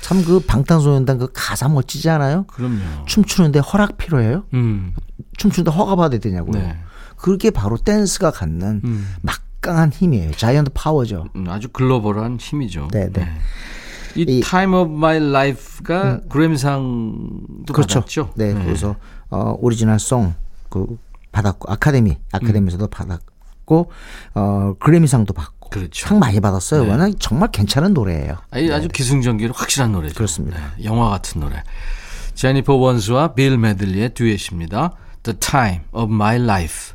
참 0.00 0.24
그 0.24 0.40
방탄소년단 0.40 1.18
그 1.18 1.28
가사 1.34 1.68
멋지지 1.68 2.08
않아요? 2.10 2.44
그럼요. 2.44 2.78
춤추는데 3.06 3.58
허락 3.58 3.98
필요해요? 3.98 4.44
음. 4.54 4.94
춤추는데 5.36 5.70
허가 5.76 5.94
받아야 5.96 6.18
되냐고요. 6.20 6.52
네. 6.60 6.78
그게 7.16 7.50
바로 7.50 7.76
댄스가 7.76 8.30
갖는 8.30 8.80
음. 8.82 9.14
막강한 9.20 9.90
힘이에요. 9.92 10.30
giant 10.32 10.70
power죠. 10.72 11.26
음, 11.36 11.46
아주 11.50 11.68
글로벌한 11.68 12.38
힘이죠. 12.40 12.88
네, 12.92 13.10
네. 13.12 13.28
이, 14.16 14.22
이- 14.22 14.38
음. 14.38 14.42
Time 14.42 14.74
of 14.74 14.90
My 14.92 15.16
Life가 15.18 16.20
그래미상도 16.30 17.72
그렇죠. 17.72 18.00
받았죠. 18.00 18.30
네, 18.36 18.54
그래서 18.54 18.96
어 19.28 19.54
original 19.58 19.98
song 19.98 20.54
그 20.54 20.96
받았고 21.32 21.72
아카데미 21.72 22.18
아카데미에서도 22.32 22.86
받았고 22.88 23.90
어 24.34 24.74
그래미상도 24.78 25.32
받고 25.34 25.70
그렇죠. 25.70 26.08
상 26.08 26.18
많이 26.18 26.40
받았어요. 26.40 26.88
워낙 26.88 27.12
정말 27.18 27.50
괜찮은 27.50 27.94
노래예요. 27.94 28.36
아니, 28.50 28.70
아주 28.72 28.88
기승전결 28.88 29.52
확실한 29.54 29.92
노래죠. 29.92 30.14
네. 30.14 30.16
그렇습니다. 30.16 30.58
네, 30.76 30.84
영화 30.84 31.08
같은 31.10 31.40
노래. 31.40 31.62
제니퍼 32.34 32.74
원스와 32.74 33.34
빌 33.34 33.56
메들리의 33.56 34.14
듀엣입니다. 34.14 34.92
The 35.22 35.38
Time 35.38 35.82
of 35.92 36.12
My 36.12 36.36
Life. 36.36 36.94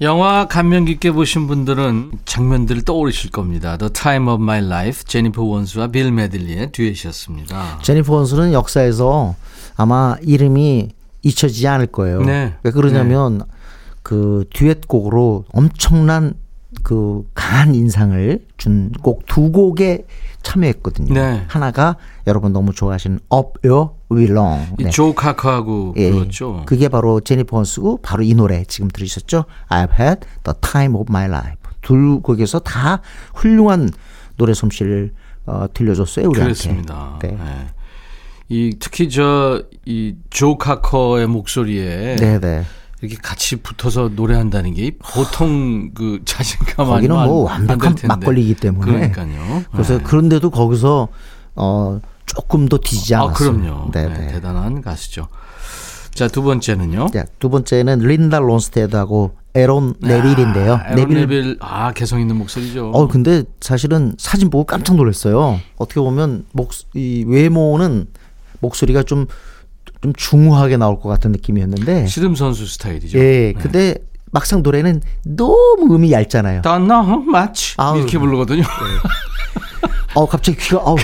영화 0.00 0.46
감명 0.46 0.84
깊게 0.84 1.10
보신 1.10 1.48
분들은 1.48 2.12
장면들을 2.24 2.82
떠오르실 2.82 3.32
겁니다. 3.32 3.76
The 3.76 3.92
Time 3.92 4.28
of 4.28 4.40
My 4.40 4.64
Life, 4.64 5.02
제니퍼 5.04 5.42
원스와 5.42 5.88
빌 5.88 6.12
메들리의 6.12 6.70
듀엣이었습니다. 6.70 7.80
제니퍼 7.82 8.14
원스는 8.14 8.52
역사에서 8.52 9.34
아마 9.76 10.16
이름이 10.22 10.90
잊혀지지 11.22 11.66
않을 11.68 11.86
거예요. 11.88 12.22
네. 12.22 12.54
왜 12.62 12.70
그러냐면 12.70 13.42
그 14.02 14.44
듀엣곡으로 14.54 15.44
엄청난 15.52 16.34
그 16.82 17.24
강한 17.34 17.74
인상을 17.74 18.46
준 18.56 18.92
곡 19.02 19.26
두 19.26 19.50
곡에 19.50 20.06
참여했거든요. 20.42 21.12
네. 21.12 21.44
하나가 21.48 21.96
여러분 22.26 22.52
너무 22.52 22.72
좋아하시는 22.72 23.18
Up 23.34 23.58
Your 23.68 23.90
Wilong. 24.10 24.74
이조 24.78 25.14
카카하고 25.14 25.94
예, 25.96 26.10
불렀죠. 26.10 26.62
그게 26.66 26.88
바로 26.88 27.20
제니퍼 27.20 27.56
원스고 27.56 27.98
바로 28.02 28.22
이 28.22 28.34
노래 28.34 28.64
지금 28.64 28.88
들으셨죠? 28.88 29.44
I've 29.68 29.98
had 29.98 30.20
the 30.44 30.54
time 30.60 30.94
of 30.94 31.06
my 31.10 31.26
life. 31.26 31.56
둘 31.82 32.20
곡에서 32.22 32.60
다 32.60 33.00
훌륭한 33.34 33.90
노래 34.36 34.54
솜씨를 34.54 35.12
어, 35.46 35.66
들려줬어요 35.74 36.28
우리한테. 36.28 36.52
그렇습니다. 36.54 37.18
네. 37.22 37.28
네. 37.32 37.66
이 38.48 38.74
특히 38.78 39.08
저 39.10 39.62
이 39.86 40.14
조 40.30 40.58
카커의 40.58 41.26
목소리에 41.26 42.16
네, 42.16 42.38
네. 42.40 42.64
이렇게 43.00 43.16
같이 43.22 43.56
붙어서 43.56 44.10
노래한다는 44.14 44.74
게 44.74 44.90
보통 44.98 45.92
그 45.94 46.20
자신감 46.24 46.92
아니면 46.92 47.26
뭐 47.26 47.44
완벽한. 47.44 47.94
막걸리이기 48.06 48.54
때문에. 48.56 48.92
그러니까요. 49.10 49.62
그래서 49.72 49.98
네. 49.98 50.04
그런데도 50.04 50.50
거기서 50.50 51.08
어 51.56 52.00
조금도 52.26 52.78
뒤지지 52.78 53.14
아, 53.14 53.22
않았어요. 53.22 53.52
그럼요. 53.52 53.90
네, 53.92 54.08
네, 54.08 54.18
네. 54.18 54.26
대단한 54.32 54.82
가수죠. 54.82 55.28
자, 56.12 56.26
두 56.28 56.42
번째는요. 56.42 57.06
자, 57.12 57.24
두 57.38 57.48
번째는 57.48 58.00
린다 58.00 58.40
론스테드하고 58.40 59.36
에론 59.54 59.94
네빌인데요. 60.00 60.74
아, 60.74 60.84
에런 60.90 61.10
네빌 61.10 61.56
아 61.60 61.92
개성 61.92 62.20
있는 62.20 62.36
목소리죠. 62.36 62.90
어 62.90 63.06
근데 63.08 63.44
사실은 63.60 64.14
사진 64.18 64.50
보고 64.50 64.64
깜짝 64.64 64.96
놀랐어요. 64.96 65.60
어떻게 65.76 66.00
보면 66.00 66.46
목 66.52 66.70
이 66.94 67.24
외모는 67.26 68.06
목소리가 68.60 69.02
좀 69.02 69.26
좀 70.00 70.12
중후하게 70.16 70.76
나올 70.76 71.00
것 71.00 71.08
같은 71.08 71.32
느낌이었는데 71.32 72.06
씨름 72.06 72.34
선수 72.34 72.66
스타일이죠. 72.66 73.18
예, 73.18 73.52
근데 73.52 73.94
막상 74.30 74.62
노래는 74.62 75.02
너무 75.24 75.94
음이 75.94 76.12
얇잖아요. 76.12 76.62
Much 77.26 77.74
아우. 77.78 77.96
이렇게 77.98 78.18
부르거든요. 78.18 78.62
어 80.14 80.26
갑자기 80.26 80.58
귀가 80.58 80.80
아우 80.84 80.96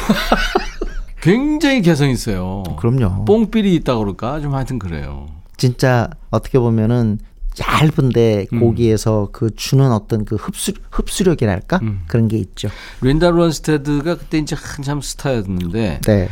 굉장히 1.20 1.82
개성 1.82 2.08
있어요. 2.10 2.62
그럼요. 2.78 3.24
뽕삘이 3.24 3.74
있다 3.76 3.96
그럴까? 3.96 4.40
좀 4.40 4.54
하여튼 4.54 4.78
그래요. 4.78 5.26
진짜 5.56 6.08
어떻게 6.30 6.58
보면은 6.58 7.18
얇은데 7.60 8.46
음. 8.52 8.60
고기에서 8.60 9.28
그 9.32 9.54
주는 9.54 9.90
어떤 9.92 10.24
그 10.24 10.34
흡수 10.34 10.72
흡수력이랄까 10.90 11.78
음. 11.82 12.02
그런 12.08 12.28
게 12.28 12.36
있죠. 12.38 12.68
린다 13.00 13.30
론스테드가 13.30 14.16
그때 14.16 14.38
이제 14.38 14.56
한참 14.58 15.00
스타였는데 15.00 16.00
네. 16.04 16.28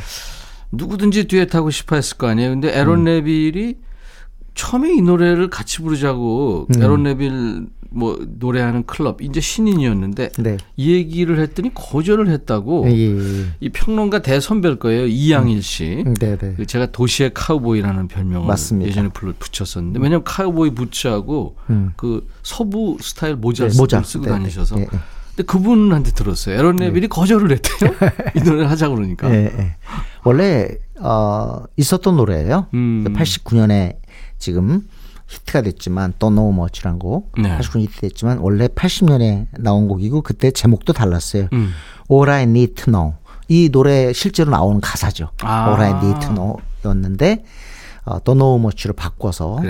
누구든지 0.73 1.29
듀엣 1.29 1.55
하고 1.55 1.71
싶어 1.71 1.97
했을 1.97 2.17
거 2.17 2.27
아니에요. 2.29 2.51
근데 2.51 2.77
에런 2.77 3.01
음. 3.01 3.05
네빌이 3.05 3.77
처음에 4.55 4.93
이 4.95 5.03
노래를 5.03 5.49
같이 5.49 5.79
부르자고 5.83 6.67
음. 6.75 6.83
에런 6.83 7.03
네빌 7.05 7.67
뭐 7.95 8.19
노래하는 8.39 8.85
클럽 8.87 9.21
이제 9.21 9.41
신인이었는데 9.41 10.31
네. 10.39 10.57
이 10.77 10.93
얘기를 10.95 11.39
했더니 11.41 11.73
거절을 11.75 12.31
했다고 12.31 12.87
예, 12.87 12.93
예. 12.93 13.47
이 13.61 13.69
평론가 13.69 14.23
대선배일 14.23 14.77
거예요. 14.77 15.07
이양일 15.07 15.63
씨. 15.63 16.03
음, 16.07 16.15
네, 16.15 16.37
네. 16.39 16.55
그 16.57 16.65
제가 16.65 16.87
도시의 16.91 17.33
카우보이라는 17.35 18.09
별명을 18.09 18.47
맞습니다. 18.47 18.89
예전에 18.89 19.11
불러 19.11 19.35
붙였었는데 19.39 20.01
왜냐면 20.01 20.25
카우보이 20.25 20.71
부츠하고 20.71 21.57
음. 21.69 21.93
그 21.97 22.27
서부 22.43 22.97
스타일 23.01 23.37
모자를 23.37 23.69
네, 23.69 23.75
쓰고, 23.75 23.83
모자. 23.83 24.03
쓰고 24.03 24.25
네, 24.25 24.31
네. 24.31 24.39
다니셔서 24.39 24.79
예, 24.79 24.83
예. 24.83 24.99
근데 25.35 25.47
그분한테 25.47 26.13
들었어요. 26.13 26.59
에런 26.59 26.77
네빌이 26.77 27.09
거절을 27.09 27.51
했대요. 27.53 27.91
이 28.37 28.41
노래를 28.41 28.71
하자 28.71 28.89
그러니까. 28.89 29.31
예, 29.31 29.45
예. 29.45 29.77
원래 30.25 30.69
어 31.01 31.63
있었던 31.77 32.17
노래예요. 32.17 32.67
음. 32.75 33.05
89년에 33.17 33.97
지금 34.39 34.87
히트가 35.29 35.63
됐지만 35.63 36.13
Don't 36.19 36.35
Know 36.35 36.53
Much라는 36.53 36.99
곡 36.99 37.33
네. 37.39 37.57
89년 37.59 37.81
히트 37.81 38.01
됐지만 38.01 38.39
원래 38.39 38.69
80년에 38.69 39.47
나온 39.59 39.89
곡이고 39.89 40.23
그때 40.23 40.51
제목도 40.51 40.93
달랐어요. 40.93 41.49
음. 41.55 41.73
All 42.11 42.29
I 42.29 42.43
Need 42.43 42.75
to 42.75 42.93
Know 42.93 43.15
이 43.49 43.71
노래 43.71 44.13
실제로 44.13 44.51
나오는 44.51 44.81
가사죠. 44.81 45.31
아. 45.43 45.69
All 45.71 45.81
I 45.81 46.05
Need 46.05 46.27
to 46.27 46.35
Know였는데 46.83 47.45
어, 48.05 48.19
Don't 48.21 48.39
Know 48.39 48.59
Much로 48.59 48.93
바꿔서 48.95 49.61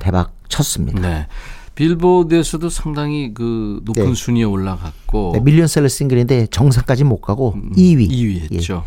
대박 0.00 0.32
쳤습니다. 0.48 1.00
네. 1.00 1.26
빌보드에서도 1.78 2.68
상당히 2.70 3.32
그 3.32 3.80
높은 3.84 4.06
네. 4.08 4.14
순위에 4.14 4.42
올라갔고 4.42 5.30
네, 5.34 5.40
밀리언셀러 5.40 5.86
싱글인데 5.86 6.48
정상까지 6.48 7.04
못 7.04 7.20
가고 7.20 7.54
2위. 7.76 8.10
2위 8.10 8.52
했죠. 8.52 8.84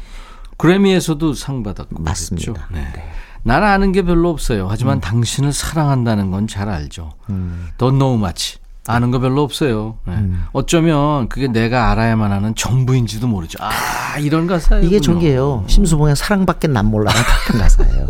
그래미에서도 0.57 1.33
상 1.33 1.63
받았고 1.63 1.95
예. 1.99 2.03
맞습니다. 2.03 2.51
그랬죠. 2.51 2.73
네. 2.73 3.03
나는 3.43 3.67
아는 3.67 3.91
게 3.93 4.01
별로 4.01 4.29
없어요. 4.29 4.67
하지만 4.69 4.99
당신을 4.99 5.53
사랑한다는 5.53 6.31
건 6.31 6.47
잘 6.47 6.67
알죠. 6.67 7.11
음. 7.29 7.69
Don't 7.77 7.97
know 7.97 8.17
much. 8.17 8.57
아는 8.87 9.09
거 9.09 9.19
별로 9.19 9.41
없어요. 9.41 9.97
네. 10.05 10.13
어쩌면 10.51 11.29
그게 11.29 11.47
내가 11.47 11.91
알아야만 11.91 12.31
하는 12.33 12.53
전부인지도 12.55 13.25
모르죠. 13.25 13.57
아 13.61 14.17
이런 14.19 14.47
가사예요. 14.47 14.85
이게 14.85 14.99
저기예요. 14.99 15.63
심수봉의 15.67 16.17
사랑밖에 16.17 16.67
난 16.67 16.87
몰라는 16.87 17.21
같은 17.21 17.59
가사예요. 17.59 18.07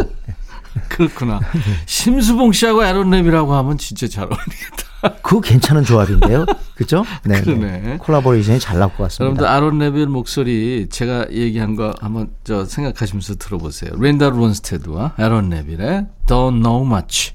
그렇구나. 0.89 1.39
심수봉 1.86 2.51
씨하고 2.51 2.84
에런 2.84 3.10
네빌하고 3.10 3.50
하면 3.49 3.77
진짜 3.77 4.07
잘 4.07 4.25
어울리겠다. 4.25 4.91
그거 5.21 5.41
괜찮은 5.41 5.84
조합인데요. 5.84 6.45
그죠? 6.75 7.05
네. 7.23 7.41
그러네. 7.41 7.97
collaboration이 8.00 8.60
잘 8.60 8.77
나올 8.79 8.91
것 8.95 9.19
여러분들 9.19 9.43
같습니다. 9.45 9.51
아론 9.51 9.79
네빌 9.80 10.08
목소리 10.07 10.88
제가 10.89 11.27
얘기한 11.31 11.75
거 11.75 11.93
한번 11.99 12.29
저 12.43 12.65
생각하시면서 12.65 13.36
들어보세요. 13.36 13.91
린다 13.97 14.30
론스테드와 14.29 15.13
아론 15.17 15.49
네빌의 15.50 16.06
Don't 16.27 16.62
Know 16.62 16.86
Much. 16.86 17.34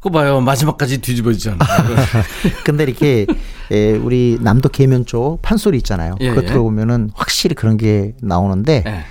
그거 0.00 0.10
봐요. 0.10 0.40
마지막까지 0.40 0.98
뒤집어지잖아요. 1.00 1.58
근데 2.64 2.84
이렇게 2.84 3.26
예, 3.72 3.92
우리 3.92 4.38
남도 4.40 4.68
계면 4.68 5.04
쪽 5.06 5.42
판소리 5.42 5.76
있잖아요. 5.78 6.14
예, 6.20 6.30
그거 6.30 6.42
예. 6.42 6.46
들어보면은 6.46 7.10
확실히 7.14 7.54
그런 7.54 7.76
게 7.76 8.14
나오는데 8.22 8.82
네. 8.84 9.04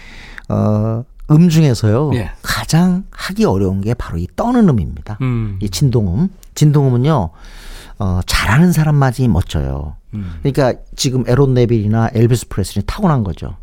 어, 0.49 1.03
음 1.29 1.49
중에서요. 1.49 2.11
예. 2.15 2.31
가장 2.67 3.05
하기 3.11 3.45
어려운 3.45 3.79
게 3.79 3.93
바로 3.93 4.17
이 4.17 4.27
떠는 4.35 4.67
음입니다. 4.67 5.17
음. 5.21 5.57
이 5.61 5.69
진동음. 5.69 6.27
진동음은요. 6.53 7.29
어, 7.99 8.19
잘하는 8.25 8.73
사람만이 8.73 9.29
멋져요. 9.29 9.95
음. 10.13 10.33
그러니까 10.43 10.73
지금 10.97 11.23
에런 11.27 11.53
네빌이나 11.53 12.09
엘비스 12.13 12.49
프레슬리 12.49 12.83
타고난 12.85 13.23
거죠. 13.23 13.55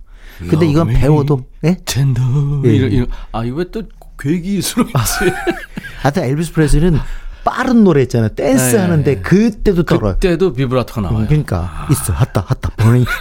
근데 0.49 0.67
이건 0.67 0.89
배워도 0.89 1.45
예? 1.65 1.77
tender 1.85 2.23
예. 2.65 2.75
이런 2.75 2.91
이런 2.91 3.07
아 3.31 3.45
이거 3.45 3.59
왜 3.59 3.71
또 3.71 3.83
괴기스러운지 4.19 4.95
하여튼 6.01 6.25
엘비스 6.25 6.55
프레슬리는 6.55 6.99
빠른 7.45 7.85
노래 7.85 8.01
있잖아요. 8.03 8.31
댄스 8.31 8.75
예, 8.75 8.81
하는데 8.81 9.11
예. 9.11 9.17
그때도 9.17 9.83
떨어요. 9.85 10.15
그때도 10.15 10.55
비브라토가 10.55 11.03
나와요. 11.03 11.27
그러니까 11.29 11.87
있어. 11.91 12.15
핫다 12.15 12.43
핫다 12.47 12.71
버닝. 12.77 13.05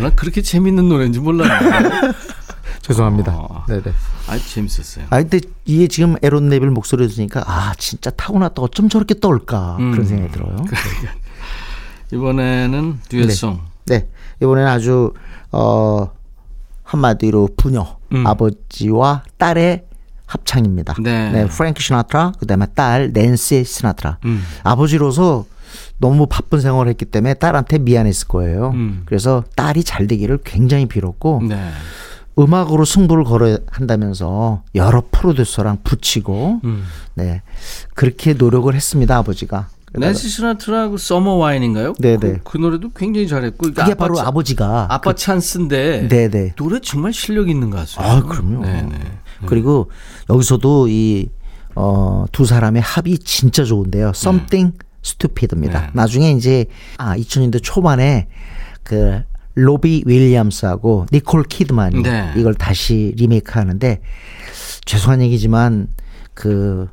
아, 0.00 0.04
난 0.04 0.16
그렇게 0.16 0.42
재밌는 0.42 0.88
노래인지 0.88 1.20
몰랐는데. 1.20 2.12
죄송합니다. 2.82 3.32
어. 3.36 3.64
네네. 3.68 3.82
아 4.28 4.38
재밌었어요. 4.38 5.06
아 5.10 5.18
근데 5.20 5.40
이게 5.64 5.86
지금 5.86 6.16
에론 6.22 6.48
네빌 6.48 6.70
목소리 6.70 7.06
들으니까 7.08 7.42
아 7.46 7.72
진짜 7.78 8.10
타고났다 8.10 8.62
어쩜 8.62 8.88
저렇게 8.88 9.14
떠올까 9.18 9.76
음. 9.78 9.92
그런 9.92 10.06
생각이 10.06 10.32
들어요. 10.32 10.56
이번에는 12.12 13.00
듀엣송. 13.08 13.60
네 13.86 14.08
이번에는 14.42 14.68
아주 14.70 15.12
어 15.52 16.10
한마디로 16.84 17.50
부녀 17.56 17.96
음. 18.12 18.26
아버지와 18.26 19.24
딸의 19.36 19.84
합창입니다. 20.26 20.94
네. 21.00 21.46
프랭크 21.48 21.82
시나트라 21.82 22.32
그다음에 22.38 22.66
딸 22.74 23.10
낸시 23.12 23.64
시나트라. 23.64 24.18
음. 24.24 24.42
아버지로서 24.62 25.44
너무 25.98 26.26
바쁜 26.26 26.60
생활을 26.60 26.90
했기 26.90 27.04
때문에 27.04 27.34
딸한테 27.34 27.78
미안했을 27.78 28.28
거예요. 28.28 28.70
음. 28.74 29.02
그래서 29.06 29.44
딸이 29.56 29.84
잘 29.84 30.06
되기를 30.06 30.38
굉장히 30.44 30.86
빌었고 30.86 31.42
네. 31.48 31.70
음악으로 32.38 32.84
승부를 32.84 33.24
걸어야 33.24 33.58
한다면서 33.70 34.62
여러 34.74 35.02
프로듀서랑 35.10 35.78
붙이고 35.84 36.60
음. 36.64 36.84
네 37.14 37.42
그렇게 37.94 38.32
노력을 38.34 38.72
했습니다 38.74 39.16
아버지가. 39.18 39.68
낸시 39.92 40.28
시나트라 40.28 40.88
그 40.88 40.98
Summer 40.98 41.32
Wine인가요? 41.34 41.94
네네. 41.98 42.18
그, 42.18 42.40
그 42.44 42.58
노래도 42.58 42.90
굉장히 42.92 43.26
잘했고 43.26 43.56
그러니까 43.58 43.82
그게 43.82 43.92
아빠 43.92 44.04
바로 44.04 44.14
차- 44.14 44.28
아버지가 44.28 44.86
아빠 44.88 45.12
찬스인데 45.12 46.06
네네. 46.08 46.52
노래 46.54 46.78
정말 46.80 47.12
실력 47.12 47.48
있는 47.50 47.70
가수예요. 47.70 48.08
아 48.08 48.22
그럼요. 48.22 48.62
네네. 48.62 48.98
그리고 49.46 49.90
여기서도 50.30 50.86
이 50.88 51.28
어, 51.74 52.24
두 52.30 52.44
사람의 52.46 52.82
합이 52.82 53.18
진짜 53.18 53.64
좋은데요. 53.64 54.12
Something 54.14 54.76
Stupid입니다. 55.04 55.80
네. 55.80 55.90
나중에 55.92 56.32
이제 56.32 56.66
아 56.98 57.16
2000년대 57.16 57.60
초반에 57.62 58.28
그 58.82 59.22
로비 59.54 60.04
윌리엄스하고 60.06 61.06
니콜 61.12 61.44
키드만이 61.44 62.02
네. 62.02 62.32
이걸 62.36 62.54
다시 62.54 63.12
리메이크하는데 63.16 64.00
죄송한 64.84 65.22
얘기지만 65.22 65.88
그 66.34 66.88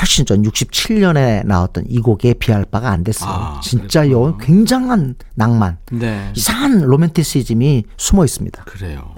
훨씬 0.00 0.24
전 0.24 0.42
67년에 0.42 1.46
나왔던 1.46 1.84
이 1.88 1.98
곡에 2.00 2.34
비할 2.34 2.64
바가 2.64 2.90
안 2.90 3.04
됐어요. 3.04 3.30
아, 3.30 3.60
진짜 3.62 4.10
여 4.10 4.38
굉장한 4.40 5.16
낭만, 5.34 5.76
네. 5.92 6.32
이상한 6.34 6.80
로맨티시즘이 6.80 7.84
숨어 7.98 8.24
있습니다. 8.24 8.64
그래요. 8.64 9.14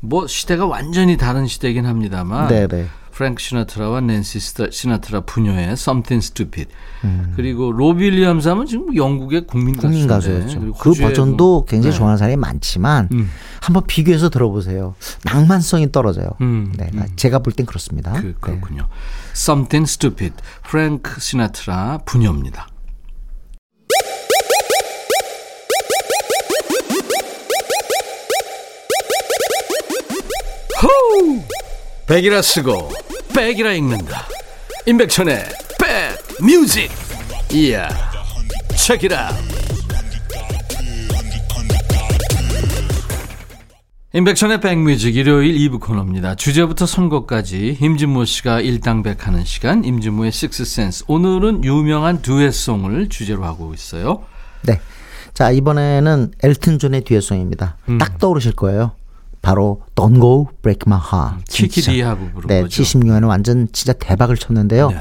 뭐 0.00 0.26
시대가 0.26 0.66
완전히 0.66 1.16
다른 1.16 1.46
시대긴 1.46 1.86
합니다만 1.86 2.48
네, 2.48 2.66
네. 2.66 2.86
프랭크 3.16 3.42
시나트라와 3.42 4.02
낸시 4.02 4.38
시나트라 4.38 5.22
부녀의 5.22 5.72
Something 5.72 6.22
Stupid. 6.22 6.70
음. 7.04 7.32
그리고 7.34 7.72
로비 7.72 7.92
윌리엄스 7.92 8.46
하면 8.48 8.66
지금 8.66 8.94
영국의 8.94 9.46
국민 9.46 9.74
가수였죠. 9.74 10.72
그 10.78 10.92
버전도 10.92 11.60
음. 11.60 11.64
굉장히 11.66 11.96
좋아하는 11.96 12.18
사람이 12.18 12.36
많지만 12.36 13.08
음. 13.12 13.30
한번 13.62 13.84
비교해서 13.86 14.28
들어보세요. 14.28 14.96
낭만성이 15.24 15.92
떨어져요. 15.92 16.28
음. 16.42 16.74
네, 16.76 16.90
아, 16.98 17.04
음. 17.04 17.16
제가 17.16 17.38
볼 17.38 17.54
땐 17.54 17.64
그렇습니다. 17.64 18.12
그, 18.12 18.26
네. 18.26 18.34
그렇군요. 18.38 18.82
네. 18.82 19.30
Something 19.32 19.90
Stupid. 19.90 20.34
프랭크 20.68 21.18
시나트라 21.18 22.00
부녀입니다. 22.04 22.68
백이라 32.06 32.40
쓰고 32.40 33.05
백이라 33.36 33.74
읽는다. 33.74 34.26
임백천의 34.86 35.44
백 35.78 36.42
뮤직. 36.42 36.90
이야. 37.52 37.86
check 38.74 39.09
it. 39.09 39.30
임백천의 44.14 44.62
백뮤직 44.62 45.16
일요일 45.16 45.54
2부 45.54 45.80
코너입니다. 45.80 46.36
주제부터 46.36 46.86
선곡까지 46.86 47.76
임진모 47.78 48.24
씨가 48.24 48.62
일당백하는 48.62 49.44
시간 49.44 49.84
임진모의 49.84 50.32
식스센스. 50.32 51.04
오늘은 51.06 51.62
유명한 51.62 52.22
듀엣송을 52.22 53.10
주제로 53.10 53.44
하고 53.44 53.74
있어요. 53.74 54.24
네. 54.62 54.80
자, 55.34 55.50
이번에는 55.50 56.32
엘튼 56.42 56.78
존의 56.78 57.02
듀엣송입니다. 57.02 57.76
음. 57.90 57.98
딱 57.98 58.16
떠오르실 58.16 58.52
거예요. 58.52 58.92
바로 59.46 59.80
Don't 59.94 60.20
Go 60.20 60.48
Break 60.60 60.80
My 60.88 60.98
Heart. 60.98 61.44
키키디하고 61.48 62.30
부른 62.34 62.48
네, 62.48 62.62
거죠. 62.62 62.82
76년에 62.82 63.28
완전 63.28 63.68
진짜 63.70 63.92
대박을 63.92 64.36
쳤는데요. 64.36 64.88
네. 64.90 64.96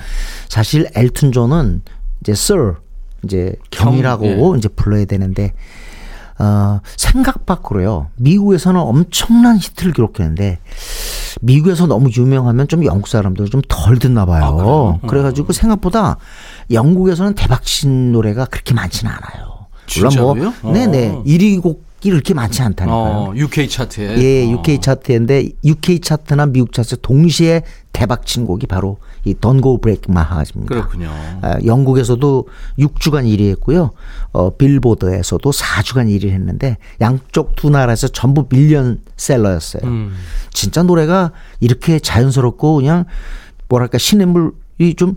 사실 0.50 0.88
엘튼 0.94 1.32
존은 1.32 1.82
이제 2.22 2.34
Sir 2.34 2.76
이제 3.24 3.56
경이라고 3.72 4.52
경, 4.52 4.58
이제 4.60 4.68
불러야 4.68 5.06
되는데 5.06 5.54
어, 6.38 6.80
생각 6.96 7.48
밖으로요. 7.48 8.10
미국에서는 8.18 8.80
엄청난 8.80 9.58
히트를 9.58 9.94
기록했는데 9.94 10.60
미국에서 11.42 11.88
너무 11.88 12.12
유명하면 12.16 12.68
좀 12.68 12.86
영국 12.86 13.08
사람들 13.08 13.50
좀 13.50 13.64
덜 13.68 13.98
듣나 13.98 14.28
봐요. 14.28 14.44
아, 14.44 14.52
그래요? 14.52 15.00
그래가지고 15.08 15.54
생각보다 15.54 16.18
영국에서는 16.70 17.34
대박친 17.34 18.12
노래가 18.12 18.46
그렇게 18.46 18.76
많지는 18.76 19.12
않아요. 19.12 19.66
진짜로요? 19.88 20.34
물론 20.36 20.54
뭐 20.62 20.74
네네 20.74 21.10
어. 21.10 21.24
1위 21.24 21.62
곡 21.64 21.85
이 22.06 22.10
이렇게 22.10 22.34
많지 22.36 22.62
않다니까요. 22.62 22.96
어, 22.96 23.34
UK 23.36 23.68
차트에. 23.68 24.18
예, 24.20 24.46
어. 24.46 24.52
UK 24.52 24.80
차트인데 24.80 25.50
UK 25.64 26.00
차트나 26.00 26.46
미국 26.46 26.72
차트 26.72 27.02
동시에 27.02 27.64
대박 27.92 28.26
친 28.26 28.46
곡이 28.46 28.68
바로 28.68 28.98
이 29.24 29.34
Don't 29.34 29.64
Go 29.64 29.80
Break 29.80 30.04
My 30.10 30.24
Heart입니다. 30.24 30.76
그렇군요. 30.76 31.10
아, 31.42 31.58
영국에서도 31.66 32.48
6주간 32.78 33.26
1위 33.26 33.50
했고요. 33.52 33.92
어, 34.34 34.50
빌보드에서도 34.52 35.50
4주간 35.50 36.08
1위를 36.10 36.30
했는데 36.30 36.78
양쪽 37.02 37.56
두 37.56 37.70
나라에서 37.72 38.08
전부 38.10 38.46
밀리언셀러였어요. 38.50 39.84
음. 39.86 40.14
진짜 40.54 40.84
노래가 40.84 41.32
이렇게 41.60 41.98
자연스럽고 41.98 42.76
그냥 42.76 43.06
뭐랄까 43.68 43.98
시냇물이 43.98 44.94
좀 44.96 45.16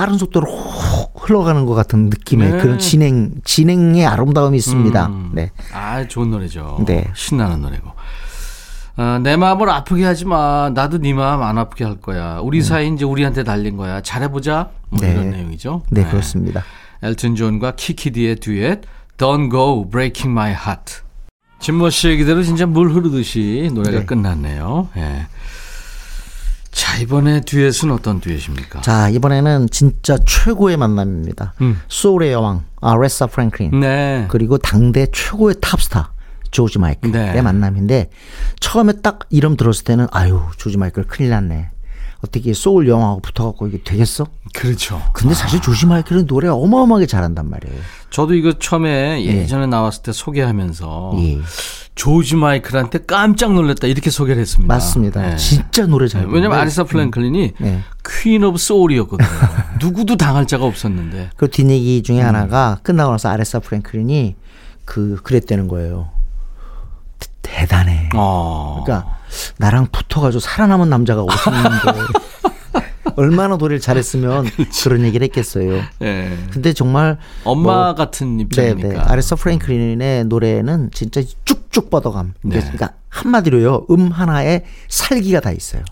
빠른 0.00 0.16
속도로 0.16 0.50
훅 0.50 1.28
흘러가는 1.28 1.66
것 1.66 1.74
같은 1.74 2.08
느낌의 2.08 2.52
네. 2.52 2.58
그런 2.62 2.78
진행 2.78 3.32
진행의 3.44 4.06
아름다움이 4.06 4.56
있습니다. 4.56 5.06
음. 5.08 5.30
네. 5.34 5.50
아, 5.74 6.08
좋은 6.08 6.30
노래죠. 6.30 6.82
네. 6.86 7.06
신나는 7.14 7.60
노래고. 7.60 7.90
아, 8.96 9.20
내 9.22 9.36
마음을 9.36 9.68
아프게 9.68 10.06
하지 10.06 10.24
마. 10.24 10.70
나도 10.72 10.96
네 10.96 11.12
마음 11.12 11.42
안 11.42 11.58
아프게 11.58 11.84
할 11.84 12.00
거야. 12.00 12.38
우리 12.42 12.62
사이 12.62 12.88
이제 12.88 13.04
우리한테 13.04 13.44
달린 13.44 13.76
거야. 13.76 14.00
잘해보자. 14.00 14.70
뭐 14.88 15.00
네. 15.02 15.12
이런 15.12 15.28
내용이죠. 15.32 15.82
네, 15.90 16.02
그렇습니다. 16.06 16.64
엘튼 17.02 17.34
존과 17.34 17.72
키키디의 17.72 18.36
듀엣 18.36 18.80
Don't 19.18 19.50
Go 19.50 19.86
Breaking 19.90 20.30
My 20.30 20.52
Heart. 20.52 21.02
진모 21.58 21.90
씨 21.90 22.08
얘기대로 22.08 22.42
진짜 22.42 22.64
물 22.64 22.90
흐르듯이 22.90 23.70
노래가 23.74 23.98
네. 23.98 24.06
끝났네요. 24.06 24.88
예. 24.96 25.26
자, 26.70 26.96
이번에 26.98 27.40
듀엣은 27.40 27.90
어떤 27.90 28.20
듀엣입니까? 28.20 28.80
자, 28.82 29.08
이번에는 29.08 29.68
진짜 29.70 30.16
최고의 30.18 30.76
만남입니다. 30.76 31.54
음. 31.60 31.80
소울의 31.88 32.32
여왕 32.32 32.64
아레사 32.80 33.26
프랭클린 33.26 33.80
네. 33.80 34.26
그리고 34.28 34.58
당대 34.58 35.06
최고의 35.12 35.56
탑스타 35.60 36.12
조지 36.50 36.78
마이클의 36.78 37.12
네. 37.34 37.42
만남인데 37.42 38.10
처음에 38.60 38.94
딱 39.02 39.20
이름 39.30 39.56
들었을 39.56 39.84
때는 39.84 40.06
아유 40.10 40.42
조지 40.56 40.78
마이클 40.78 41.04
큰일 41.04 41.30
났네. 41.30 41.70
어떻게 42.24 42.52
소울 42.52 42.88
여왕하고 42.88 43.20
붙어갖고 43.20 43.68
이게 43.68 43.82
되겠어? 43.82 44.26
그렇죠. 44.52 45.00
근데 45.12 45.34
사실 45.34 45.60
조지 45.60 45.86
마이클은 45.86 46.26
노래 46.26 46.48
어마어마하게 46.48 47.06
잘한단 47.06 47.48
말이에요. 47.48 47.80
저도 48.10 48.34
이거 48.34 48.52
처음에 48.58 49.24
예전에 49.24 49.66
나왔을 49.66 50.02
때 50.02 50.12
소개하면서 50.12 51.12
예. 51.18 51.38
조지 51.94 52.36
마이클한테 52.36 53.00
깜짝 53.06 53.52
놀랐다 53.54 53.86
이렇게 53.86 54.10
소개를 54.10 54.40
했습니다. 54.40 54.72
맞습니다. 54.74 55.22
네. 55.22 55.36
진짜 55.36 55.86
노래 55.86 56.08
잘 56.08 56.22
부르는데 56.22 56.36
왜냐면 56.36 56.58
아레사 56.58 56.84
프랭클린이 56.84 57.52
네. 57.58 57.80
Queen 58.22 58.42
of 58.44 58.58
Soul이었거든요. 58.58 59.28
누구도 59.80 60.16
당할 60.16 60.46
자가 60.46 60.64
없었는데. 60.64 61.30
그 61.36 61.48
뒷얘기 61.48 61.98
음. 61.98 62.02
중에 62.02 62.20
하나가 62.20 62.78
끝나고 62.82 63.12
나서 63.12 63.28
아레사 63.28 63.60
프랭클린이 63.60 64.36
그 64.84 65.16
그랬다는 65.22 65.68
거예요. 65.68 66.08
대- 67.42 67.60
대단해. 67.60 68.08
어. 68.14 68.82
그러니까 68.84 69.16
나랑 69.58 69.88
붙어가지고 69.92 70.40
살아남은 70.40 70.88
남자가 70.90 71.22
없었는데 71.22 71.70
얼마나 73.16 73.56
노래를 73.56 73.80
잘했으면 73.80 74.46
그런 74.82 75.02
얘기를 75.02 75.24
했겠어요. 75.26 75.82
예. 76.02 76.38
근데 76.52 76.72
정말 76.72 77.18
엄마 77.44 77.86
뭐, 77.86 77.94
같은 77.94 78.36
네, 78.38 78.42
입장이니까. 78.44 78.88
네. 78.88 78.96
아레사 78.98 79.36
프랭클린의 79.36 80.24
노래는 80.26 80.90
진짜 80.92 81.20
쭉쭉 81.44 81.90
뻗어감. 81.90 82.34
네. 82.42 82.60
그러니까 82.60 82.92
한마디로요. 83.08 83.86
음 83.90 84.10
하나에 84.10 84.64
살기가 84.88 85.40
다 85.40 85.50
있어요. 85.50 85.82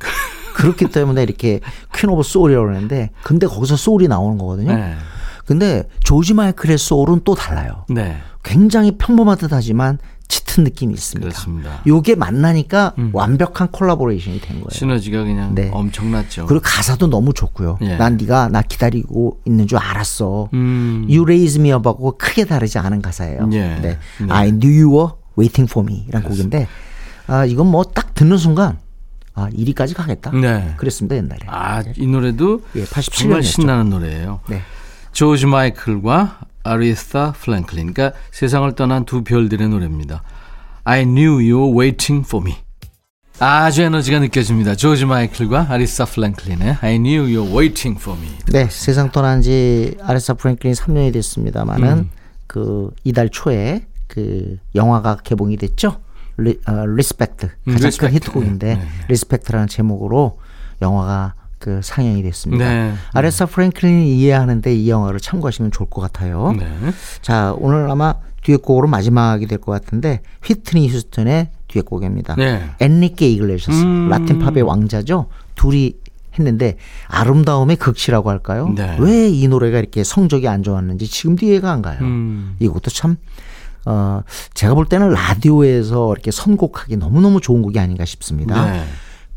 그렇기 0.54 0.86
때문에 0.86 1.22
이렇게 1.22 1.60
Queen 1.94 2.08
of 2.10 2.22
Soul이라고 2.22 2.66
그러는데 2.66 3.10
근데 3.22 3.46
거기서 3.46 3.76
소울이 3.76 4.08
나오는 4.08 4.38
거거든요. 4.38 4.74
네. 4.74 4.96
근데 5.44 5.84
조지 6.04 6.34
마이클의 6.34 6.78
소울은 6.78 7.22
또 7.24 7.34
달라요. 7.34 7.84
네. 7.88 8.18
굉장히 8.44 8.92
평범한 8.98 9.38
듯하지만 9.38 9.98
짙은 10.28 10.64
느낌이 10.64 10.92
있습니다. 10.94 11.28
그렇습니다. 11.28 11.80
요게 11.86 12.14
만나니까 12.16 12.94
완벽한 13.12 13.68
콜라보레이션이 13.70 14.40
된 14.40 14.56
거예요. 14.60 14.68
시너지가 14.70 15.24
그냥 15.24 15.54
네. 15.54 15.70
엄청났죠. 15.72 16.46
그리고 16.46 16.62
가사도 16.64 17.06
너무 17.08 17.32
좋고요. 17.32 17.78
예. 17.80 17.96
난 17.96 18.16
네가 18.18 18.48
나 18.48 18.60
기다리고 18.62 19.40
있는 19.46 19.66
줄 19.66 19.78
알았어. 19.78 20.50
음. 20.52 21.06
You 21.08 21.22
raise 21.22 21.58
me 21.60 21.70
up하고 21.72 22.18
크게 22.18 22.44
다르지 22.44 22.78
않은 22.78 23.00
가사예요. 23.02 23.48
예. 23.52 23.58
네. 23.80 23.80
네. 23.80 23.98
I 24.28 24.50
knew 24.52 24.70
you 24.84 24.92
were 24.94 25.12
waiting 25.38 25.70
for 25.70 25.86
me이란 25.90 26.22
곡인데 26.22 26.68
아 27.26 27.44
이건 27.44 27.66
뭐 27.70 27.84
딱 27.84 28.12
듣는 28.14 28.36
순간 28.36 28.78
아 29.34 29.48
1위까지 29.50 29.94
가겠다. 29.96 30.30
네. 30.32 30.74
그랬습니다 30.76 31.16
옛날에. 31.16 31.38
아, 31.46 31.82
이 31.96 32.06
노래도 32.06 32.62
예, 32.74 32.84
87 32.84 33.18
정말. 33.28 33.42
신나는 33.42 33.88
노래예요. 33.90 34.40
네. 34.48 34.60
조지 35.12 35.46
마이클과 35.46 36.40
아리사 36.68 37.32
플랭클린. 37.40 37.92
그러니까 37.94 38.18
세상을 38.30 38.70
떠난 38.74 39.04
두 39.04 39.22
별들의 39.24 39.68
노래입니다. 39.68 40.22
I 40.84 41.04
knew 41.04 41.32
you 41.34 41.58
were 41.58 41.78
waiting 41.78 42.26
for 42.26 42.44
me. 42.44 42.56
아주 43.40 43.82
에너지가 43.82 44.18
느껴집니다. 44.18 44.74
조지 44.74 45.04
마이클과 45.04 45.66
아리사 45.70 46.04
플랭클린의 46.06 46.78
I 46.80 46.96
knew 46.98 47.20
you 47.22 47.42
were 47.42 47.56
waiting 47.56 48.00
for 48.00 48.18
me. 48.20 48.28
네, 48.52 48.66
세상 48.70 49.10
떠난 49.12 49.42
지 49.42 49.96
아레사 50.02 50.34
프랭클린 50.34 50.74
3년이 50.74 51.12
됐습니다만은 51.12 51.88
음. 51.98 52.10
그 52.46 52.90
이달 53.04 53.28
초에 53.28 53.86
그 54.08 54.58
영화가 54.74 55.18
개봉이 55.22 55.56
됐죠. 55.56 56.00
리, 56.38 56.58
어, 56.66 56.84
Respect 56.86 57.46
음, 57.68 57.72
가장 57.74 57.88
Respect. 57.88 57.98
큰 57.98 58.14
히트곡인데 58.14 58.66
네, 58.66 58.74
네, 58.74 58.80
네. 58.80 58.88
Respect라는 59.08 59.66
제목으로 59.68 60.38
영화가 60.82 61.34
그 61.58 61.80
상영이 61.82 62.22
됐습니다. 62.22 62.68
네. 62.68 62.94
아레사 63.12 63.46
프랭클린이 63.46 64.16
이해하는데 64.18 64.74
이 64.74 64.88
영화를 64.88 65.20
참고하시면 65.20 65.70
좋을 65.72 65.88
것 65.90 66.00
같아요. 66.00 66.52
네. 66.58 66.66
자, 67.20 67.54
오늘 67.58 67.90
아마 67.90 68.14
듀엣곡으로 68.44 68.86
마지막이 68.88 69.46
될 69.46 69.58
것 69.58 69.72
같은데 69.72 70.20
휘트니 70.44 70.88
휴스턴의 70.88 71.50
듀엣곡입니다. 71.68 72.36
네. 72.36 72.70
엔리케 72.80 73.28
이글레시아스 73.28 73.82
음. 73.82 74.08
라틴 74.08 74.38
팝의 74.38 74.62
왕자죠. 74.62 75.26
둘이 75.54 75.94
했는데 76.38 76.76
아름다움의 77.08 77.76
극치라고 77.76 78.30
할까요? 78.30 78.72
네. 78.74 78.96
왜이 79.00 79.48
노래가 79.48 79.78
이렇게 79.80 80.04
성적이 80.04 80.46
안 80.48 80.62
좋았는지 80.62 81.08
지금도 81.08 81.44
이해가 81.46 81.72
안 81.72 81.82
가요. 81.82 81.98
음. 82.02 82.54
이것도 82.60 82.90
참 82.90 83.16
어, 83.84 84.22
제가 84.54 84.74
볼 84.74 84.86
때는 84.86 85.10
라디오에서 85.10 86.12
이렇게 86.12 86.30
선곡하기 86.30 86.96
너무너무 86.96 87.40
좋은 87.40 87.62
곡이 87.62 87.78
아닌가 87.80 88.04
싶습니다. 88.04 88.70
네. 88.70 88.84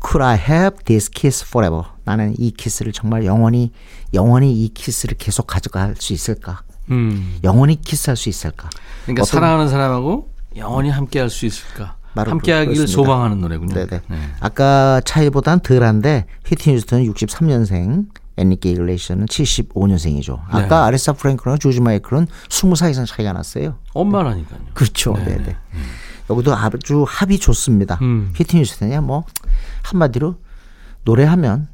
Could 0.04 0.22
I 0.24 0.36
have 0.36 0.84
this 0.84 1.10
kiss 1.10 1.44
forever? 1.46 1.84
나는 2.04 2.34
이 2.38 2.50
키스를 2.50 2.92
정말 2.92 3.24
영원히 3.24 3.72
영원히 4.14 4.52
이 4.64 4.68
키스를 4.68 5.16
계속 5.18 5.46
가져갈 5.46 5.94
수 5.98 6.12
있을까? 6.12 6.62
음. 6.90 7.38
영원히 7.44 7.80
키스할 7.80 8.16
수 8.16 8.28
있을까? 8.28 8.68
그러니까 9.04 9.24
사랑하는 9.24 9.68
사람하고 9.68 10.30
영원히 10.56 10.90
함께 10.90 11.20
할 11.20 11.30
수 11.30 11.46
있을까? 11.46 11.96
함께하기를 12.14 12.74
그렇습니다. 12.74 12.92
소망하는 12.92 13.40
노래군요. 13.40 13.72
네네. 13.74 14.02
네. 14.06 14.18
아까 14.40 15.00
차이보단 15.04 15.60
덜한데 15.60 16.26
휘트니 16.46 16.76
휴스턴은 16.76 17.10
63년생, 17.10 18.06
애니게 18.36 18.70
이글레이션은 18.72 19.26
75년생이죠. 19.26 20.40
아까 20.48 20.66
네. 20.66 20.74
아레사 20.74 21.14
프랭크랑 21.14 21.58
조지 21.58 21.80
마이클은 21.80 22.26
20살 22.48 22.90
이상 22.90 23.06
차이가 23.06 23.32
났어요. 23.32 23.78
엄마라니까요. 23.94 24.60
그렇죠. 24.74 25.14
네, 25.14 25.24
네네. 25.24 25.56
여기도 26.28 26.54
아주 26.54 27.04
합이 27.08 27.38
좋습니다. 27.38 27.98
음. 28.02 28.32
휘트니 28.36 28.60
휴스턴이야 28.62 29.00
뭐 29.00 29.24
한마디로 29.82 30.36
노래하면 31.04 31.68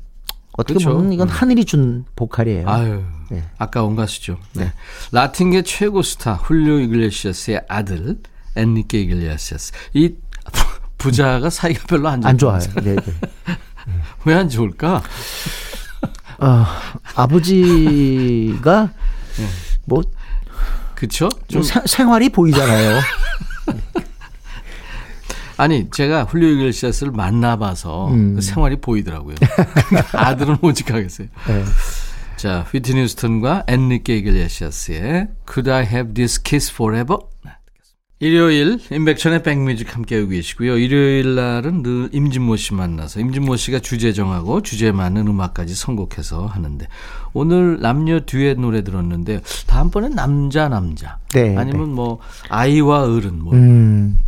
어떻게 0.59 0.75
그렇죠. 0.75 0.95
보면 0.97 1.13
이건 1.13 1.29
하늘이 1.29 1.65
준 1.65 2.05
보컬이에요. 2.17 2.69
아유, 2.69 3.03
네. 3.31 3.45
아까운 3.59 3.95
가수죠. 3.95 4.39
네. 4.55 4.73
라틴계 5.13 5.63
최고 5.63 6.03
스타 6.03 6.35
훌리오 6.35 6.81
이글레시아스의 6.81 7.63
아들 7.69 8.19
엔리케 8.57 8.99
이글레시아스. 9.01 9.73
이 9.95 10.15
부자가 10.99 11.49
사이가 11.49 11.85
별로 11.87 12.09
안 12.09 12.21
좋아요. 12.21 12.31
안 12.31 12.39
좋아요. 12.39 12.61
네, 12.83 12.97
네. 12.97 13.03
왜안 14.27 14.49
좋을까? 14.49 15.01
어, 16.41 16.65
아버지가 17.15 18.91
뭐 19.85 20.03
그쵸? 20.97 21.29
좀좀 21.47 21.63
세- 21.63 21.83
생활이 21.87 22.29
보이잖아요. 22.31 23.01
아니 25.59 25.91
제가 25.91 26.25
훌리오 26.25 26.49
이글시아스를 26.51 27.13
만나봐서 27.13 28.09
음. 28.09 28.37
그 28.37 28.41
생활이 28.41 28.77
보이더라고요. 28.77 29.35
아들은 30.15 30.59
오직하겠어요. 30.63 31.29
네. 31.49 31.65
자, 32.37 32.65
휘트니 32.71 33.03
휴스턴과 33.03 33.65
엔리케 33.67 34.17
이글레시아스의 34.19 35.29
Could 35.53 35.71
I 35.71 35.85
Have 35.85 36.15
This 36.15 36.41
Kiss 36.43 36.73
Forever? 36.73 37.19
네. 37.45 37.51
일요일 38.21 38.81
임백천의 38.91 39.45
백뮤직 39.45 39.95
함께하고 39.95 40.29
계시고요. 40.29 40.77
일요일 40.77 41.37
날은 41.37 41.85
늘 41.85 42.09
임진모 42.13 42.57
씨 42.57 42.75
만나서 42.75 43.21
임진모 43.21 43.55
씨가 43.55 43.79
주제 43.79 44.13
정하고 44.13 44.61
주제에 44.61 44.91
맞는 44.91 45.29
음악까지 45.29 45.77
선곡해서 45.77 46.47
하는데 46.47 46.89
오늘 47.33 47.79
남녀 47.81 48.19
듀엣 48.21 48.59
노래 48.59 48.83
들었는데 48.83 49.41
다음번엔 49.69 50.17
남자 50.17 50.69
남자 50.69 51.19
네, 51.33 51.57
아니면 51.57 51.91
뭐 51.91 52.19
아이와 52.49 53.03
어른 53.05 53.41
뭐 53.41 53.53
음, 53.55 53.61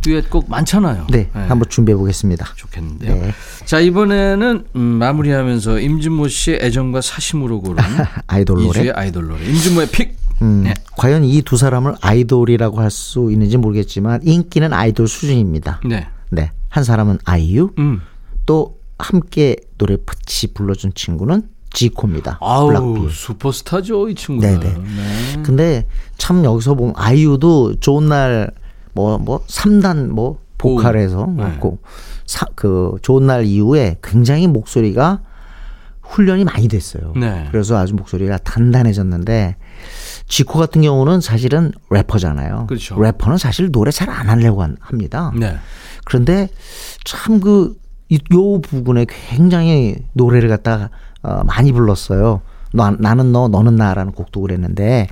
듀엣 0.01 0.29
곡 0.29 0.49
많잖아요. 0.49 1.07
네, 1.11 1.29
한번 1.33 1.63
준비해 1.69 1.95
보겠습니다. 1.95 2.47
좋겠는데요. 2.55 3.13
네. 3.15 3.33
자 3.65 3.79
이번에는 3.79 4.65
음, 4.75 4.79
마무리하면서 4.81 5.79
임진모 5.79 6.27
씨의 6.27 6.59
애정과 6.61 7.01
사심으로 7.01 7.61
고른 7.61 7.83
아이돌 8.27 8.57
노래. 8.63 8.69
이주의 8.79 8.91
아이돌 8.91 9.27
노래. 9.27 9.45
임진모의 9.45 9.87
픽. 9.89 10.17
음, 10.41 10.63
네. 10.63 10.73
과연 10.97 11.23
이 11.23 11.41
두 11.43 11.55
사람을 11.55 11.95
아이돌이라고 12.01 12.79
할 12.81 12.89
수 12.89 13.29
있는지 13.31 13.57
모르겠지만 13.57 14.21
인기는 14.23 14.73
아이돌 14.73 15.07
수준입니다. 15.07 15.81
네. 15.85 16.07
네, 16.29 16.51
한 16.69 16.83
사람은 16.83 17.19
아이유, 17.25 17.71
음. 17.77 18.01
또 18.45 18.79
함께 18.97 19.55
노래 19.77 19.97
같이 20.05 20.53
불러준 20.53 20.93
친구는 20.95 21.43
지코입니다. 21.73 22.37
아우 22.41 22.67
블락비. 22.67 23.13
슈퍼스타죠 23.13 24.09
이 24.09 24.15
친구는. 24.15 24.59
네네. 24.59 24.73
네. 24.77 25.43
근데 25.43 25.87
참 26.17 26.43
여기서 26.43 26.73
보면 26.75 26.93
아이유도 26.97 27.75
좋은 27.79 28.09
날 28.09 28.51
뭐 28.93 29.17
뭐 29.17 29.43
3단 29.47 30.07
뭐 30.09 30.39
보컬에서 30.57 31.27
네. 31.37 31.43
했고 31.45 31.79
사, 32.25 32.45
그 32.55 32.95
좋은 33.01 33.25
날 33.27 33.45
이후에 33.45 33.97
굉장히 34.03 34.47
목소리가 34.47 35.21
훈련이 36.01 36.43
많이 36.43 36.67
됐어요. 36.67 37.13
네. 37.15 37.47
그래서 37.51 37.77
아주 37.77 37.93
목소리가 37.95 38.37
단단해졌는데 38.39 39.55
지코 40.27 40.59
같은 40.59 40.81
경우는 40.81 41.21
사실은 41.21 41.71
래퍼잖아요. 41.89 42.65
그렇죠. 42.67 43.01
래퍼는 43.01 43.37
사실 43.37 43.71
노래 43.71 43.91
잘 43.91 44.09
안 44.09 44.29
하려고 44.29 44.61
한- 44.61 44.77
합니다. 44.81 45.31
네. 45.35 45.55
그런데 46.05 46.49
참그요 47.05 48.61
부분에 48.61 49.05
굉장히 49.29 49.95
노래를 50.13 50.49
갖다가 50.49 50.89
어, 51.23 51.43
많이 51.45 51.71
불렀어요. 51.71 52.41
너, 52.73 52.91
나는 52.91 53.31
너 53.31 53.47
너는 53.47 53.75
나라는 53.75 54.11
곡도 54.13 54.41
그랬는데 54.41 55.07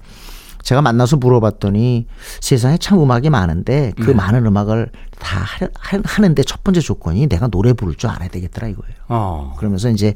제가 0.63 0.81
만나서 0.81 1.17
물어봤더니 1.17 2.07
세상에 2.41 2.77
참 2.77 3.01
음악이 3.01 3.29
많은데 3.29 3.93
그 3.99 4.11
많은 4.11 4.45
음악을 4.45 4.91
다 5.17 5.39
하, 5.73 5.99
하는데 6.03 6.43
첫 6.43 6.63
번째 6.63 6.81
조건이 6.81 7.27
내가 7.27 7.47
노래 7.47 7.73
부를 7.73 7.95
줄 7.95 8.09
알아야 8.09 8.29
되겠더라 8.29 8.67
이거예요. 8.67 8.95
어. 9.07 9.55
그러면서 9.57 9.89
이제 9.89 10.13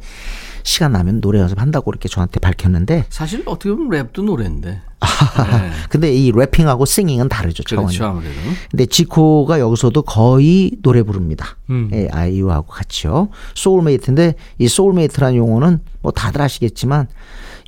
시간 0.64 0.94
나면 0.94 1.22
노래 1.22 1.40
연습한다고 1.40 1.92
이렇게 1.92 2.08
저한테 2.08 2.40
밝혔는데 2.40 3.06
사실 3.10 3.44
어떻게 3.46 3.72
보면 3.72 3.90
랩도 3.90 4.24
노래인데. 4.24 4.82
네. 5.04 5.72
근데 5.90 6.14
이 6.14 6.32
래핑하고 6.32 6.86
싱잉은 6.86 7.28
다르죠 7.28 7.64
차원이. 7.64 7.88
그렇죠 7.88 8.06
아무래도. 8.06 8.36
근데 8.72 8.86
지코가 8.86 9.60
여기서도 9.60 10.04
거의 10.04 10.72
노래 10.82 11.04
부릅니다. 11.04 11.58
음. 11.70 11.90
예, 11.94 12.08
아이유하고 12.10 12.68
같이요. 12.68 13.30
Soulmate인데 13.56 14.36
이 14.60 14.68
soulmate라는 14.70 15.36
용어는 15.36 15.80
뭐 16.02 16.14
다들 16.14 16.42
아시겠지만 16.42 17.08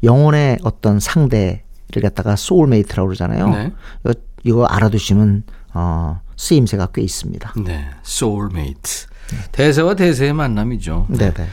영혼의 0.03 0.59
어떤 0.63 1.01
상대 1.01 1.64
를 1.91 2.01
갖다가 2.01 2.35
soulmate라고 2.35 3.07
그러잖아요. 3.07 3.49
네. 3.49 3.71
이거, 4.03 4.13
이거 4.43 4.65
알아두시면 4.65 5.43
어, 5.73 6.19
쓰임새가 6.35 6.89
꽤 6.93 7.01
있습니다. 7.03 7.53
네. 7.63 7.89
소울메이트. 8.01 9.05
대세와 9.51 9.95
대세의 9.95 10.33
만남이죠. 10.33 11.07
네, 11.09 11.31
네. 11.33 11.47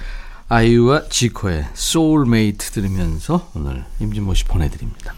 아이유와 0.49 1.09
지코의 1.09 1.67
소울메이트 1.75 2.71
들으면서 2.73 3.51
오늘 3.55 3.85
임진모 4.01 4.35
씨 4.35 4.45
보내드립니다. 4.45 5.15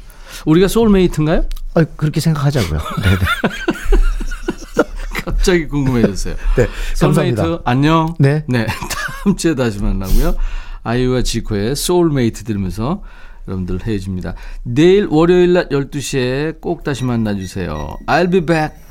우리가 0.47 0.69
soulmate인가요? 0.69 1.45
어, 1.75 1.85
그렇게 1.97 2.21
생각하자고요. 2.21 2.81
네, 3.03 3.11
네. 3.11 3.27
갑자기 5.25 5.67
궁금해졌어요. 5.69 6.35
네, 6.57 6.69
소울메이트 6.95 7.37
감사합니다. 7.37 7.63
안녕. 7.65 8.15
네. 8.19 8.45
다음 9.25 9.37
주에 9.37 9.55
다시 9.55 9.81
만나고요. 9.81 10.37
아이유와 10.83 11.23
지코의 11.23 11.77
소울메이트 11.77 12.45
들으면서 12.45 13.03
여러분들 13.47 13.87
헤어집니다. 13.87 14.35
내일 14.63 15.07
월요일 15.11 15.53
낮 15.53 15.69
12시에 15.69 16.61
꼭 16.61 16.85
다시 16.85 17.05
만나주세요. 17.05 17.99
I'll 18.07 18.31
be 18.31 18.41
back. 18.41 18.84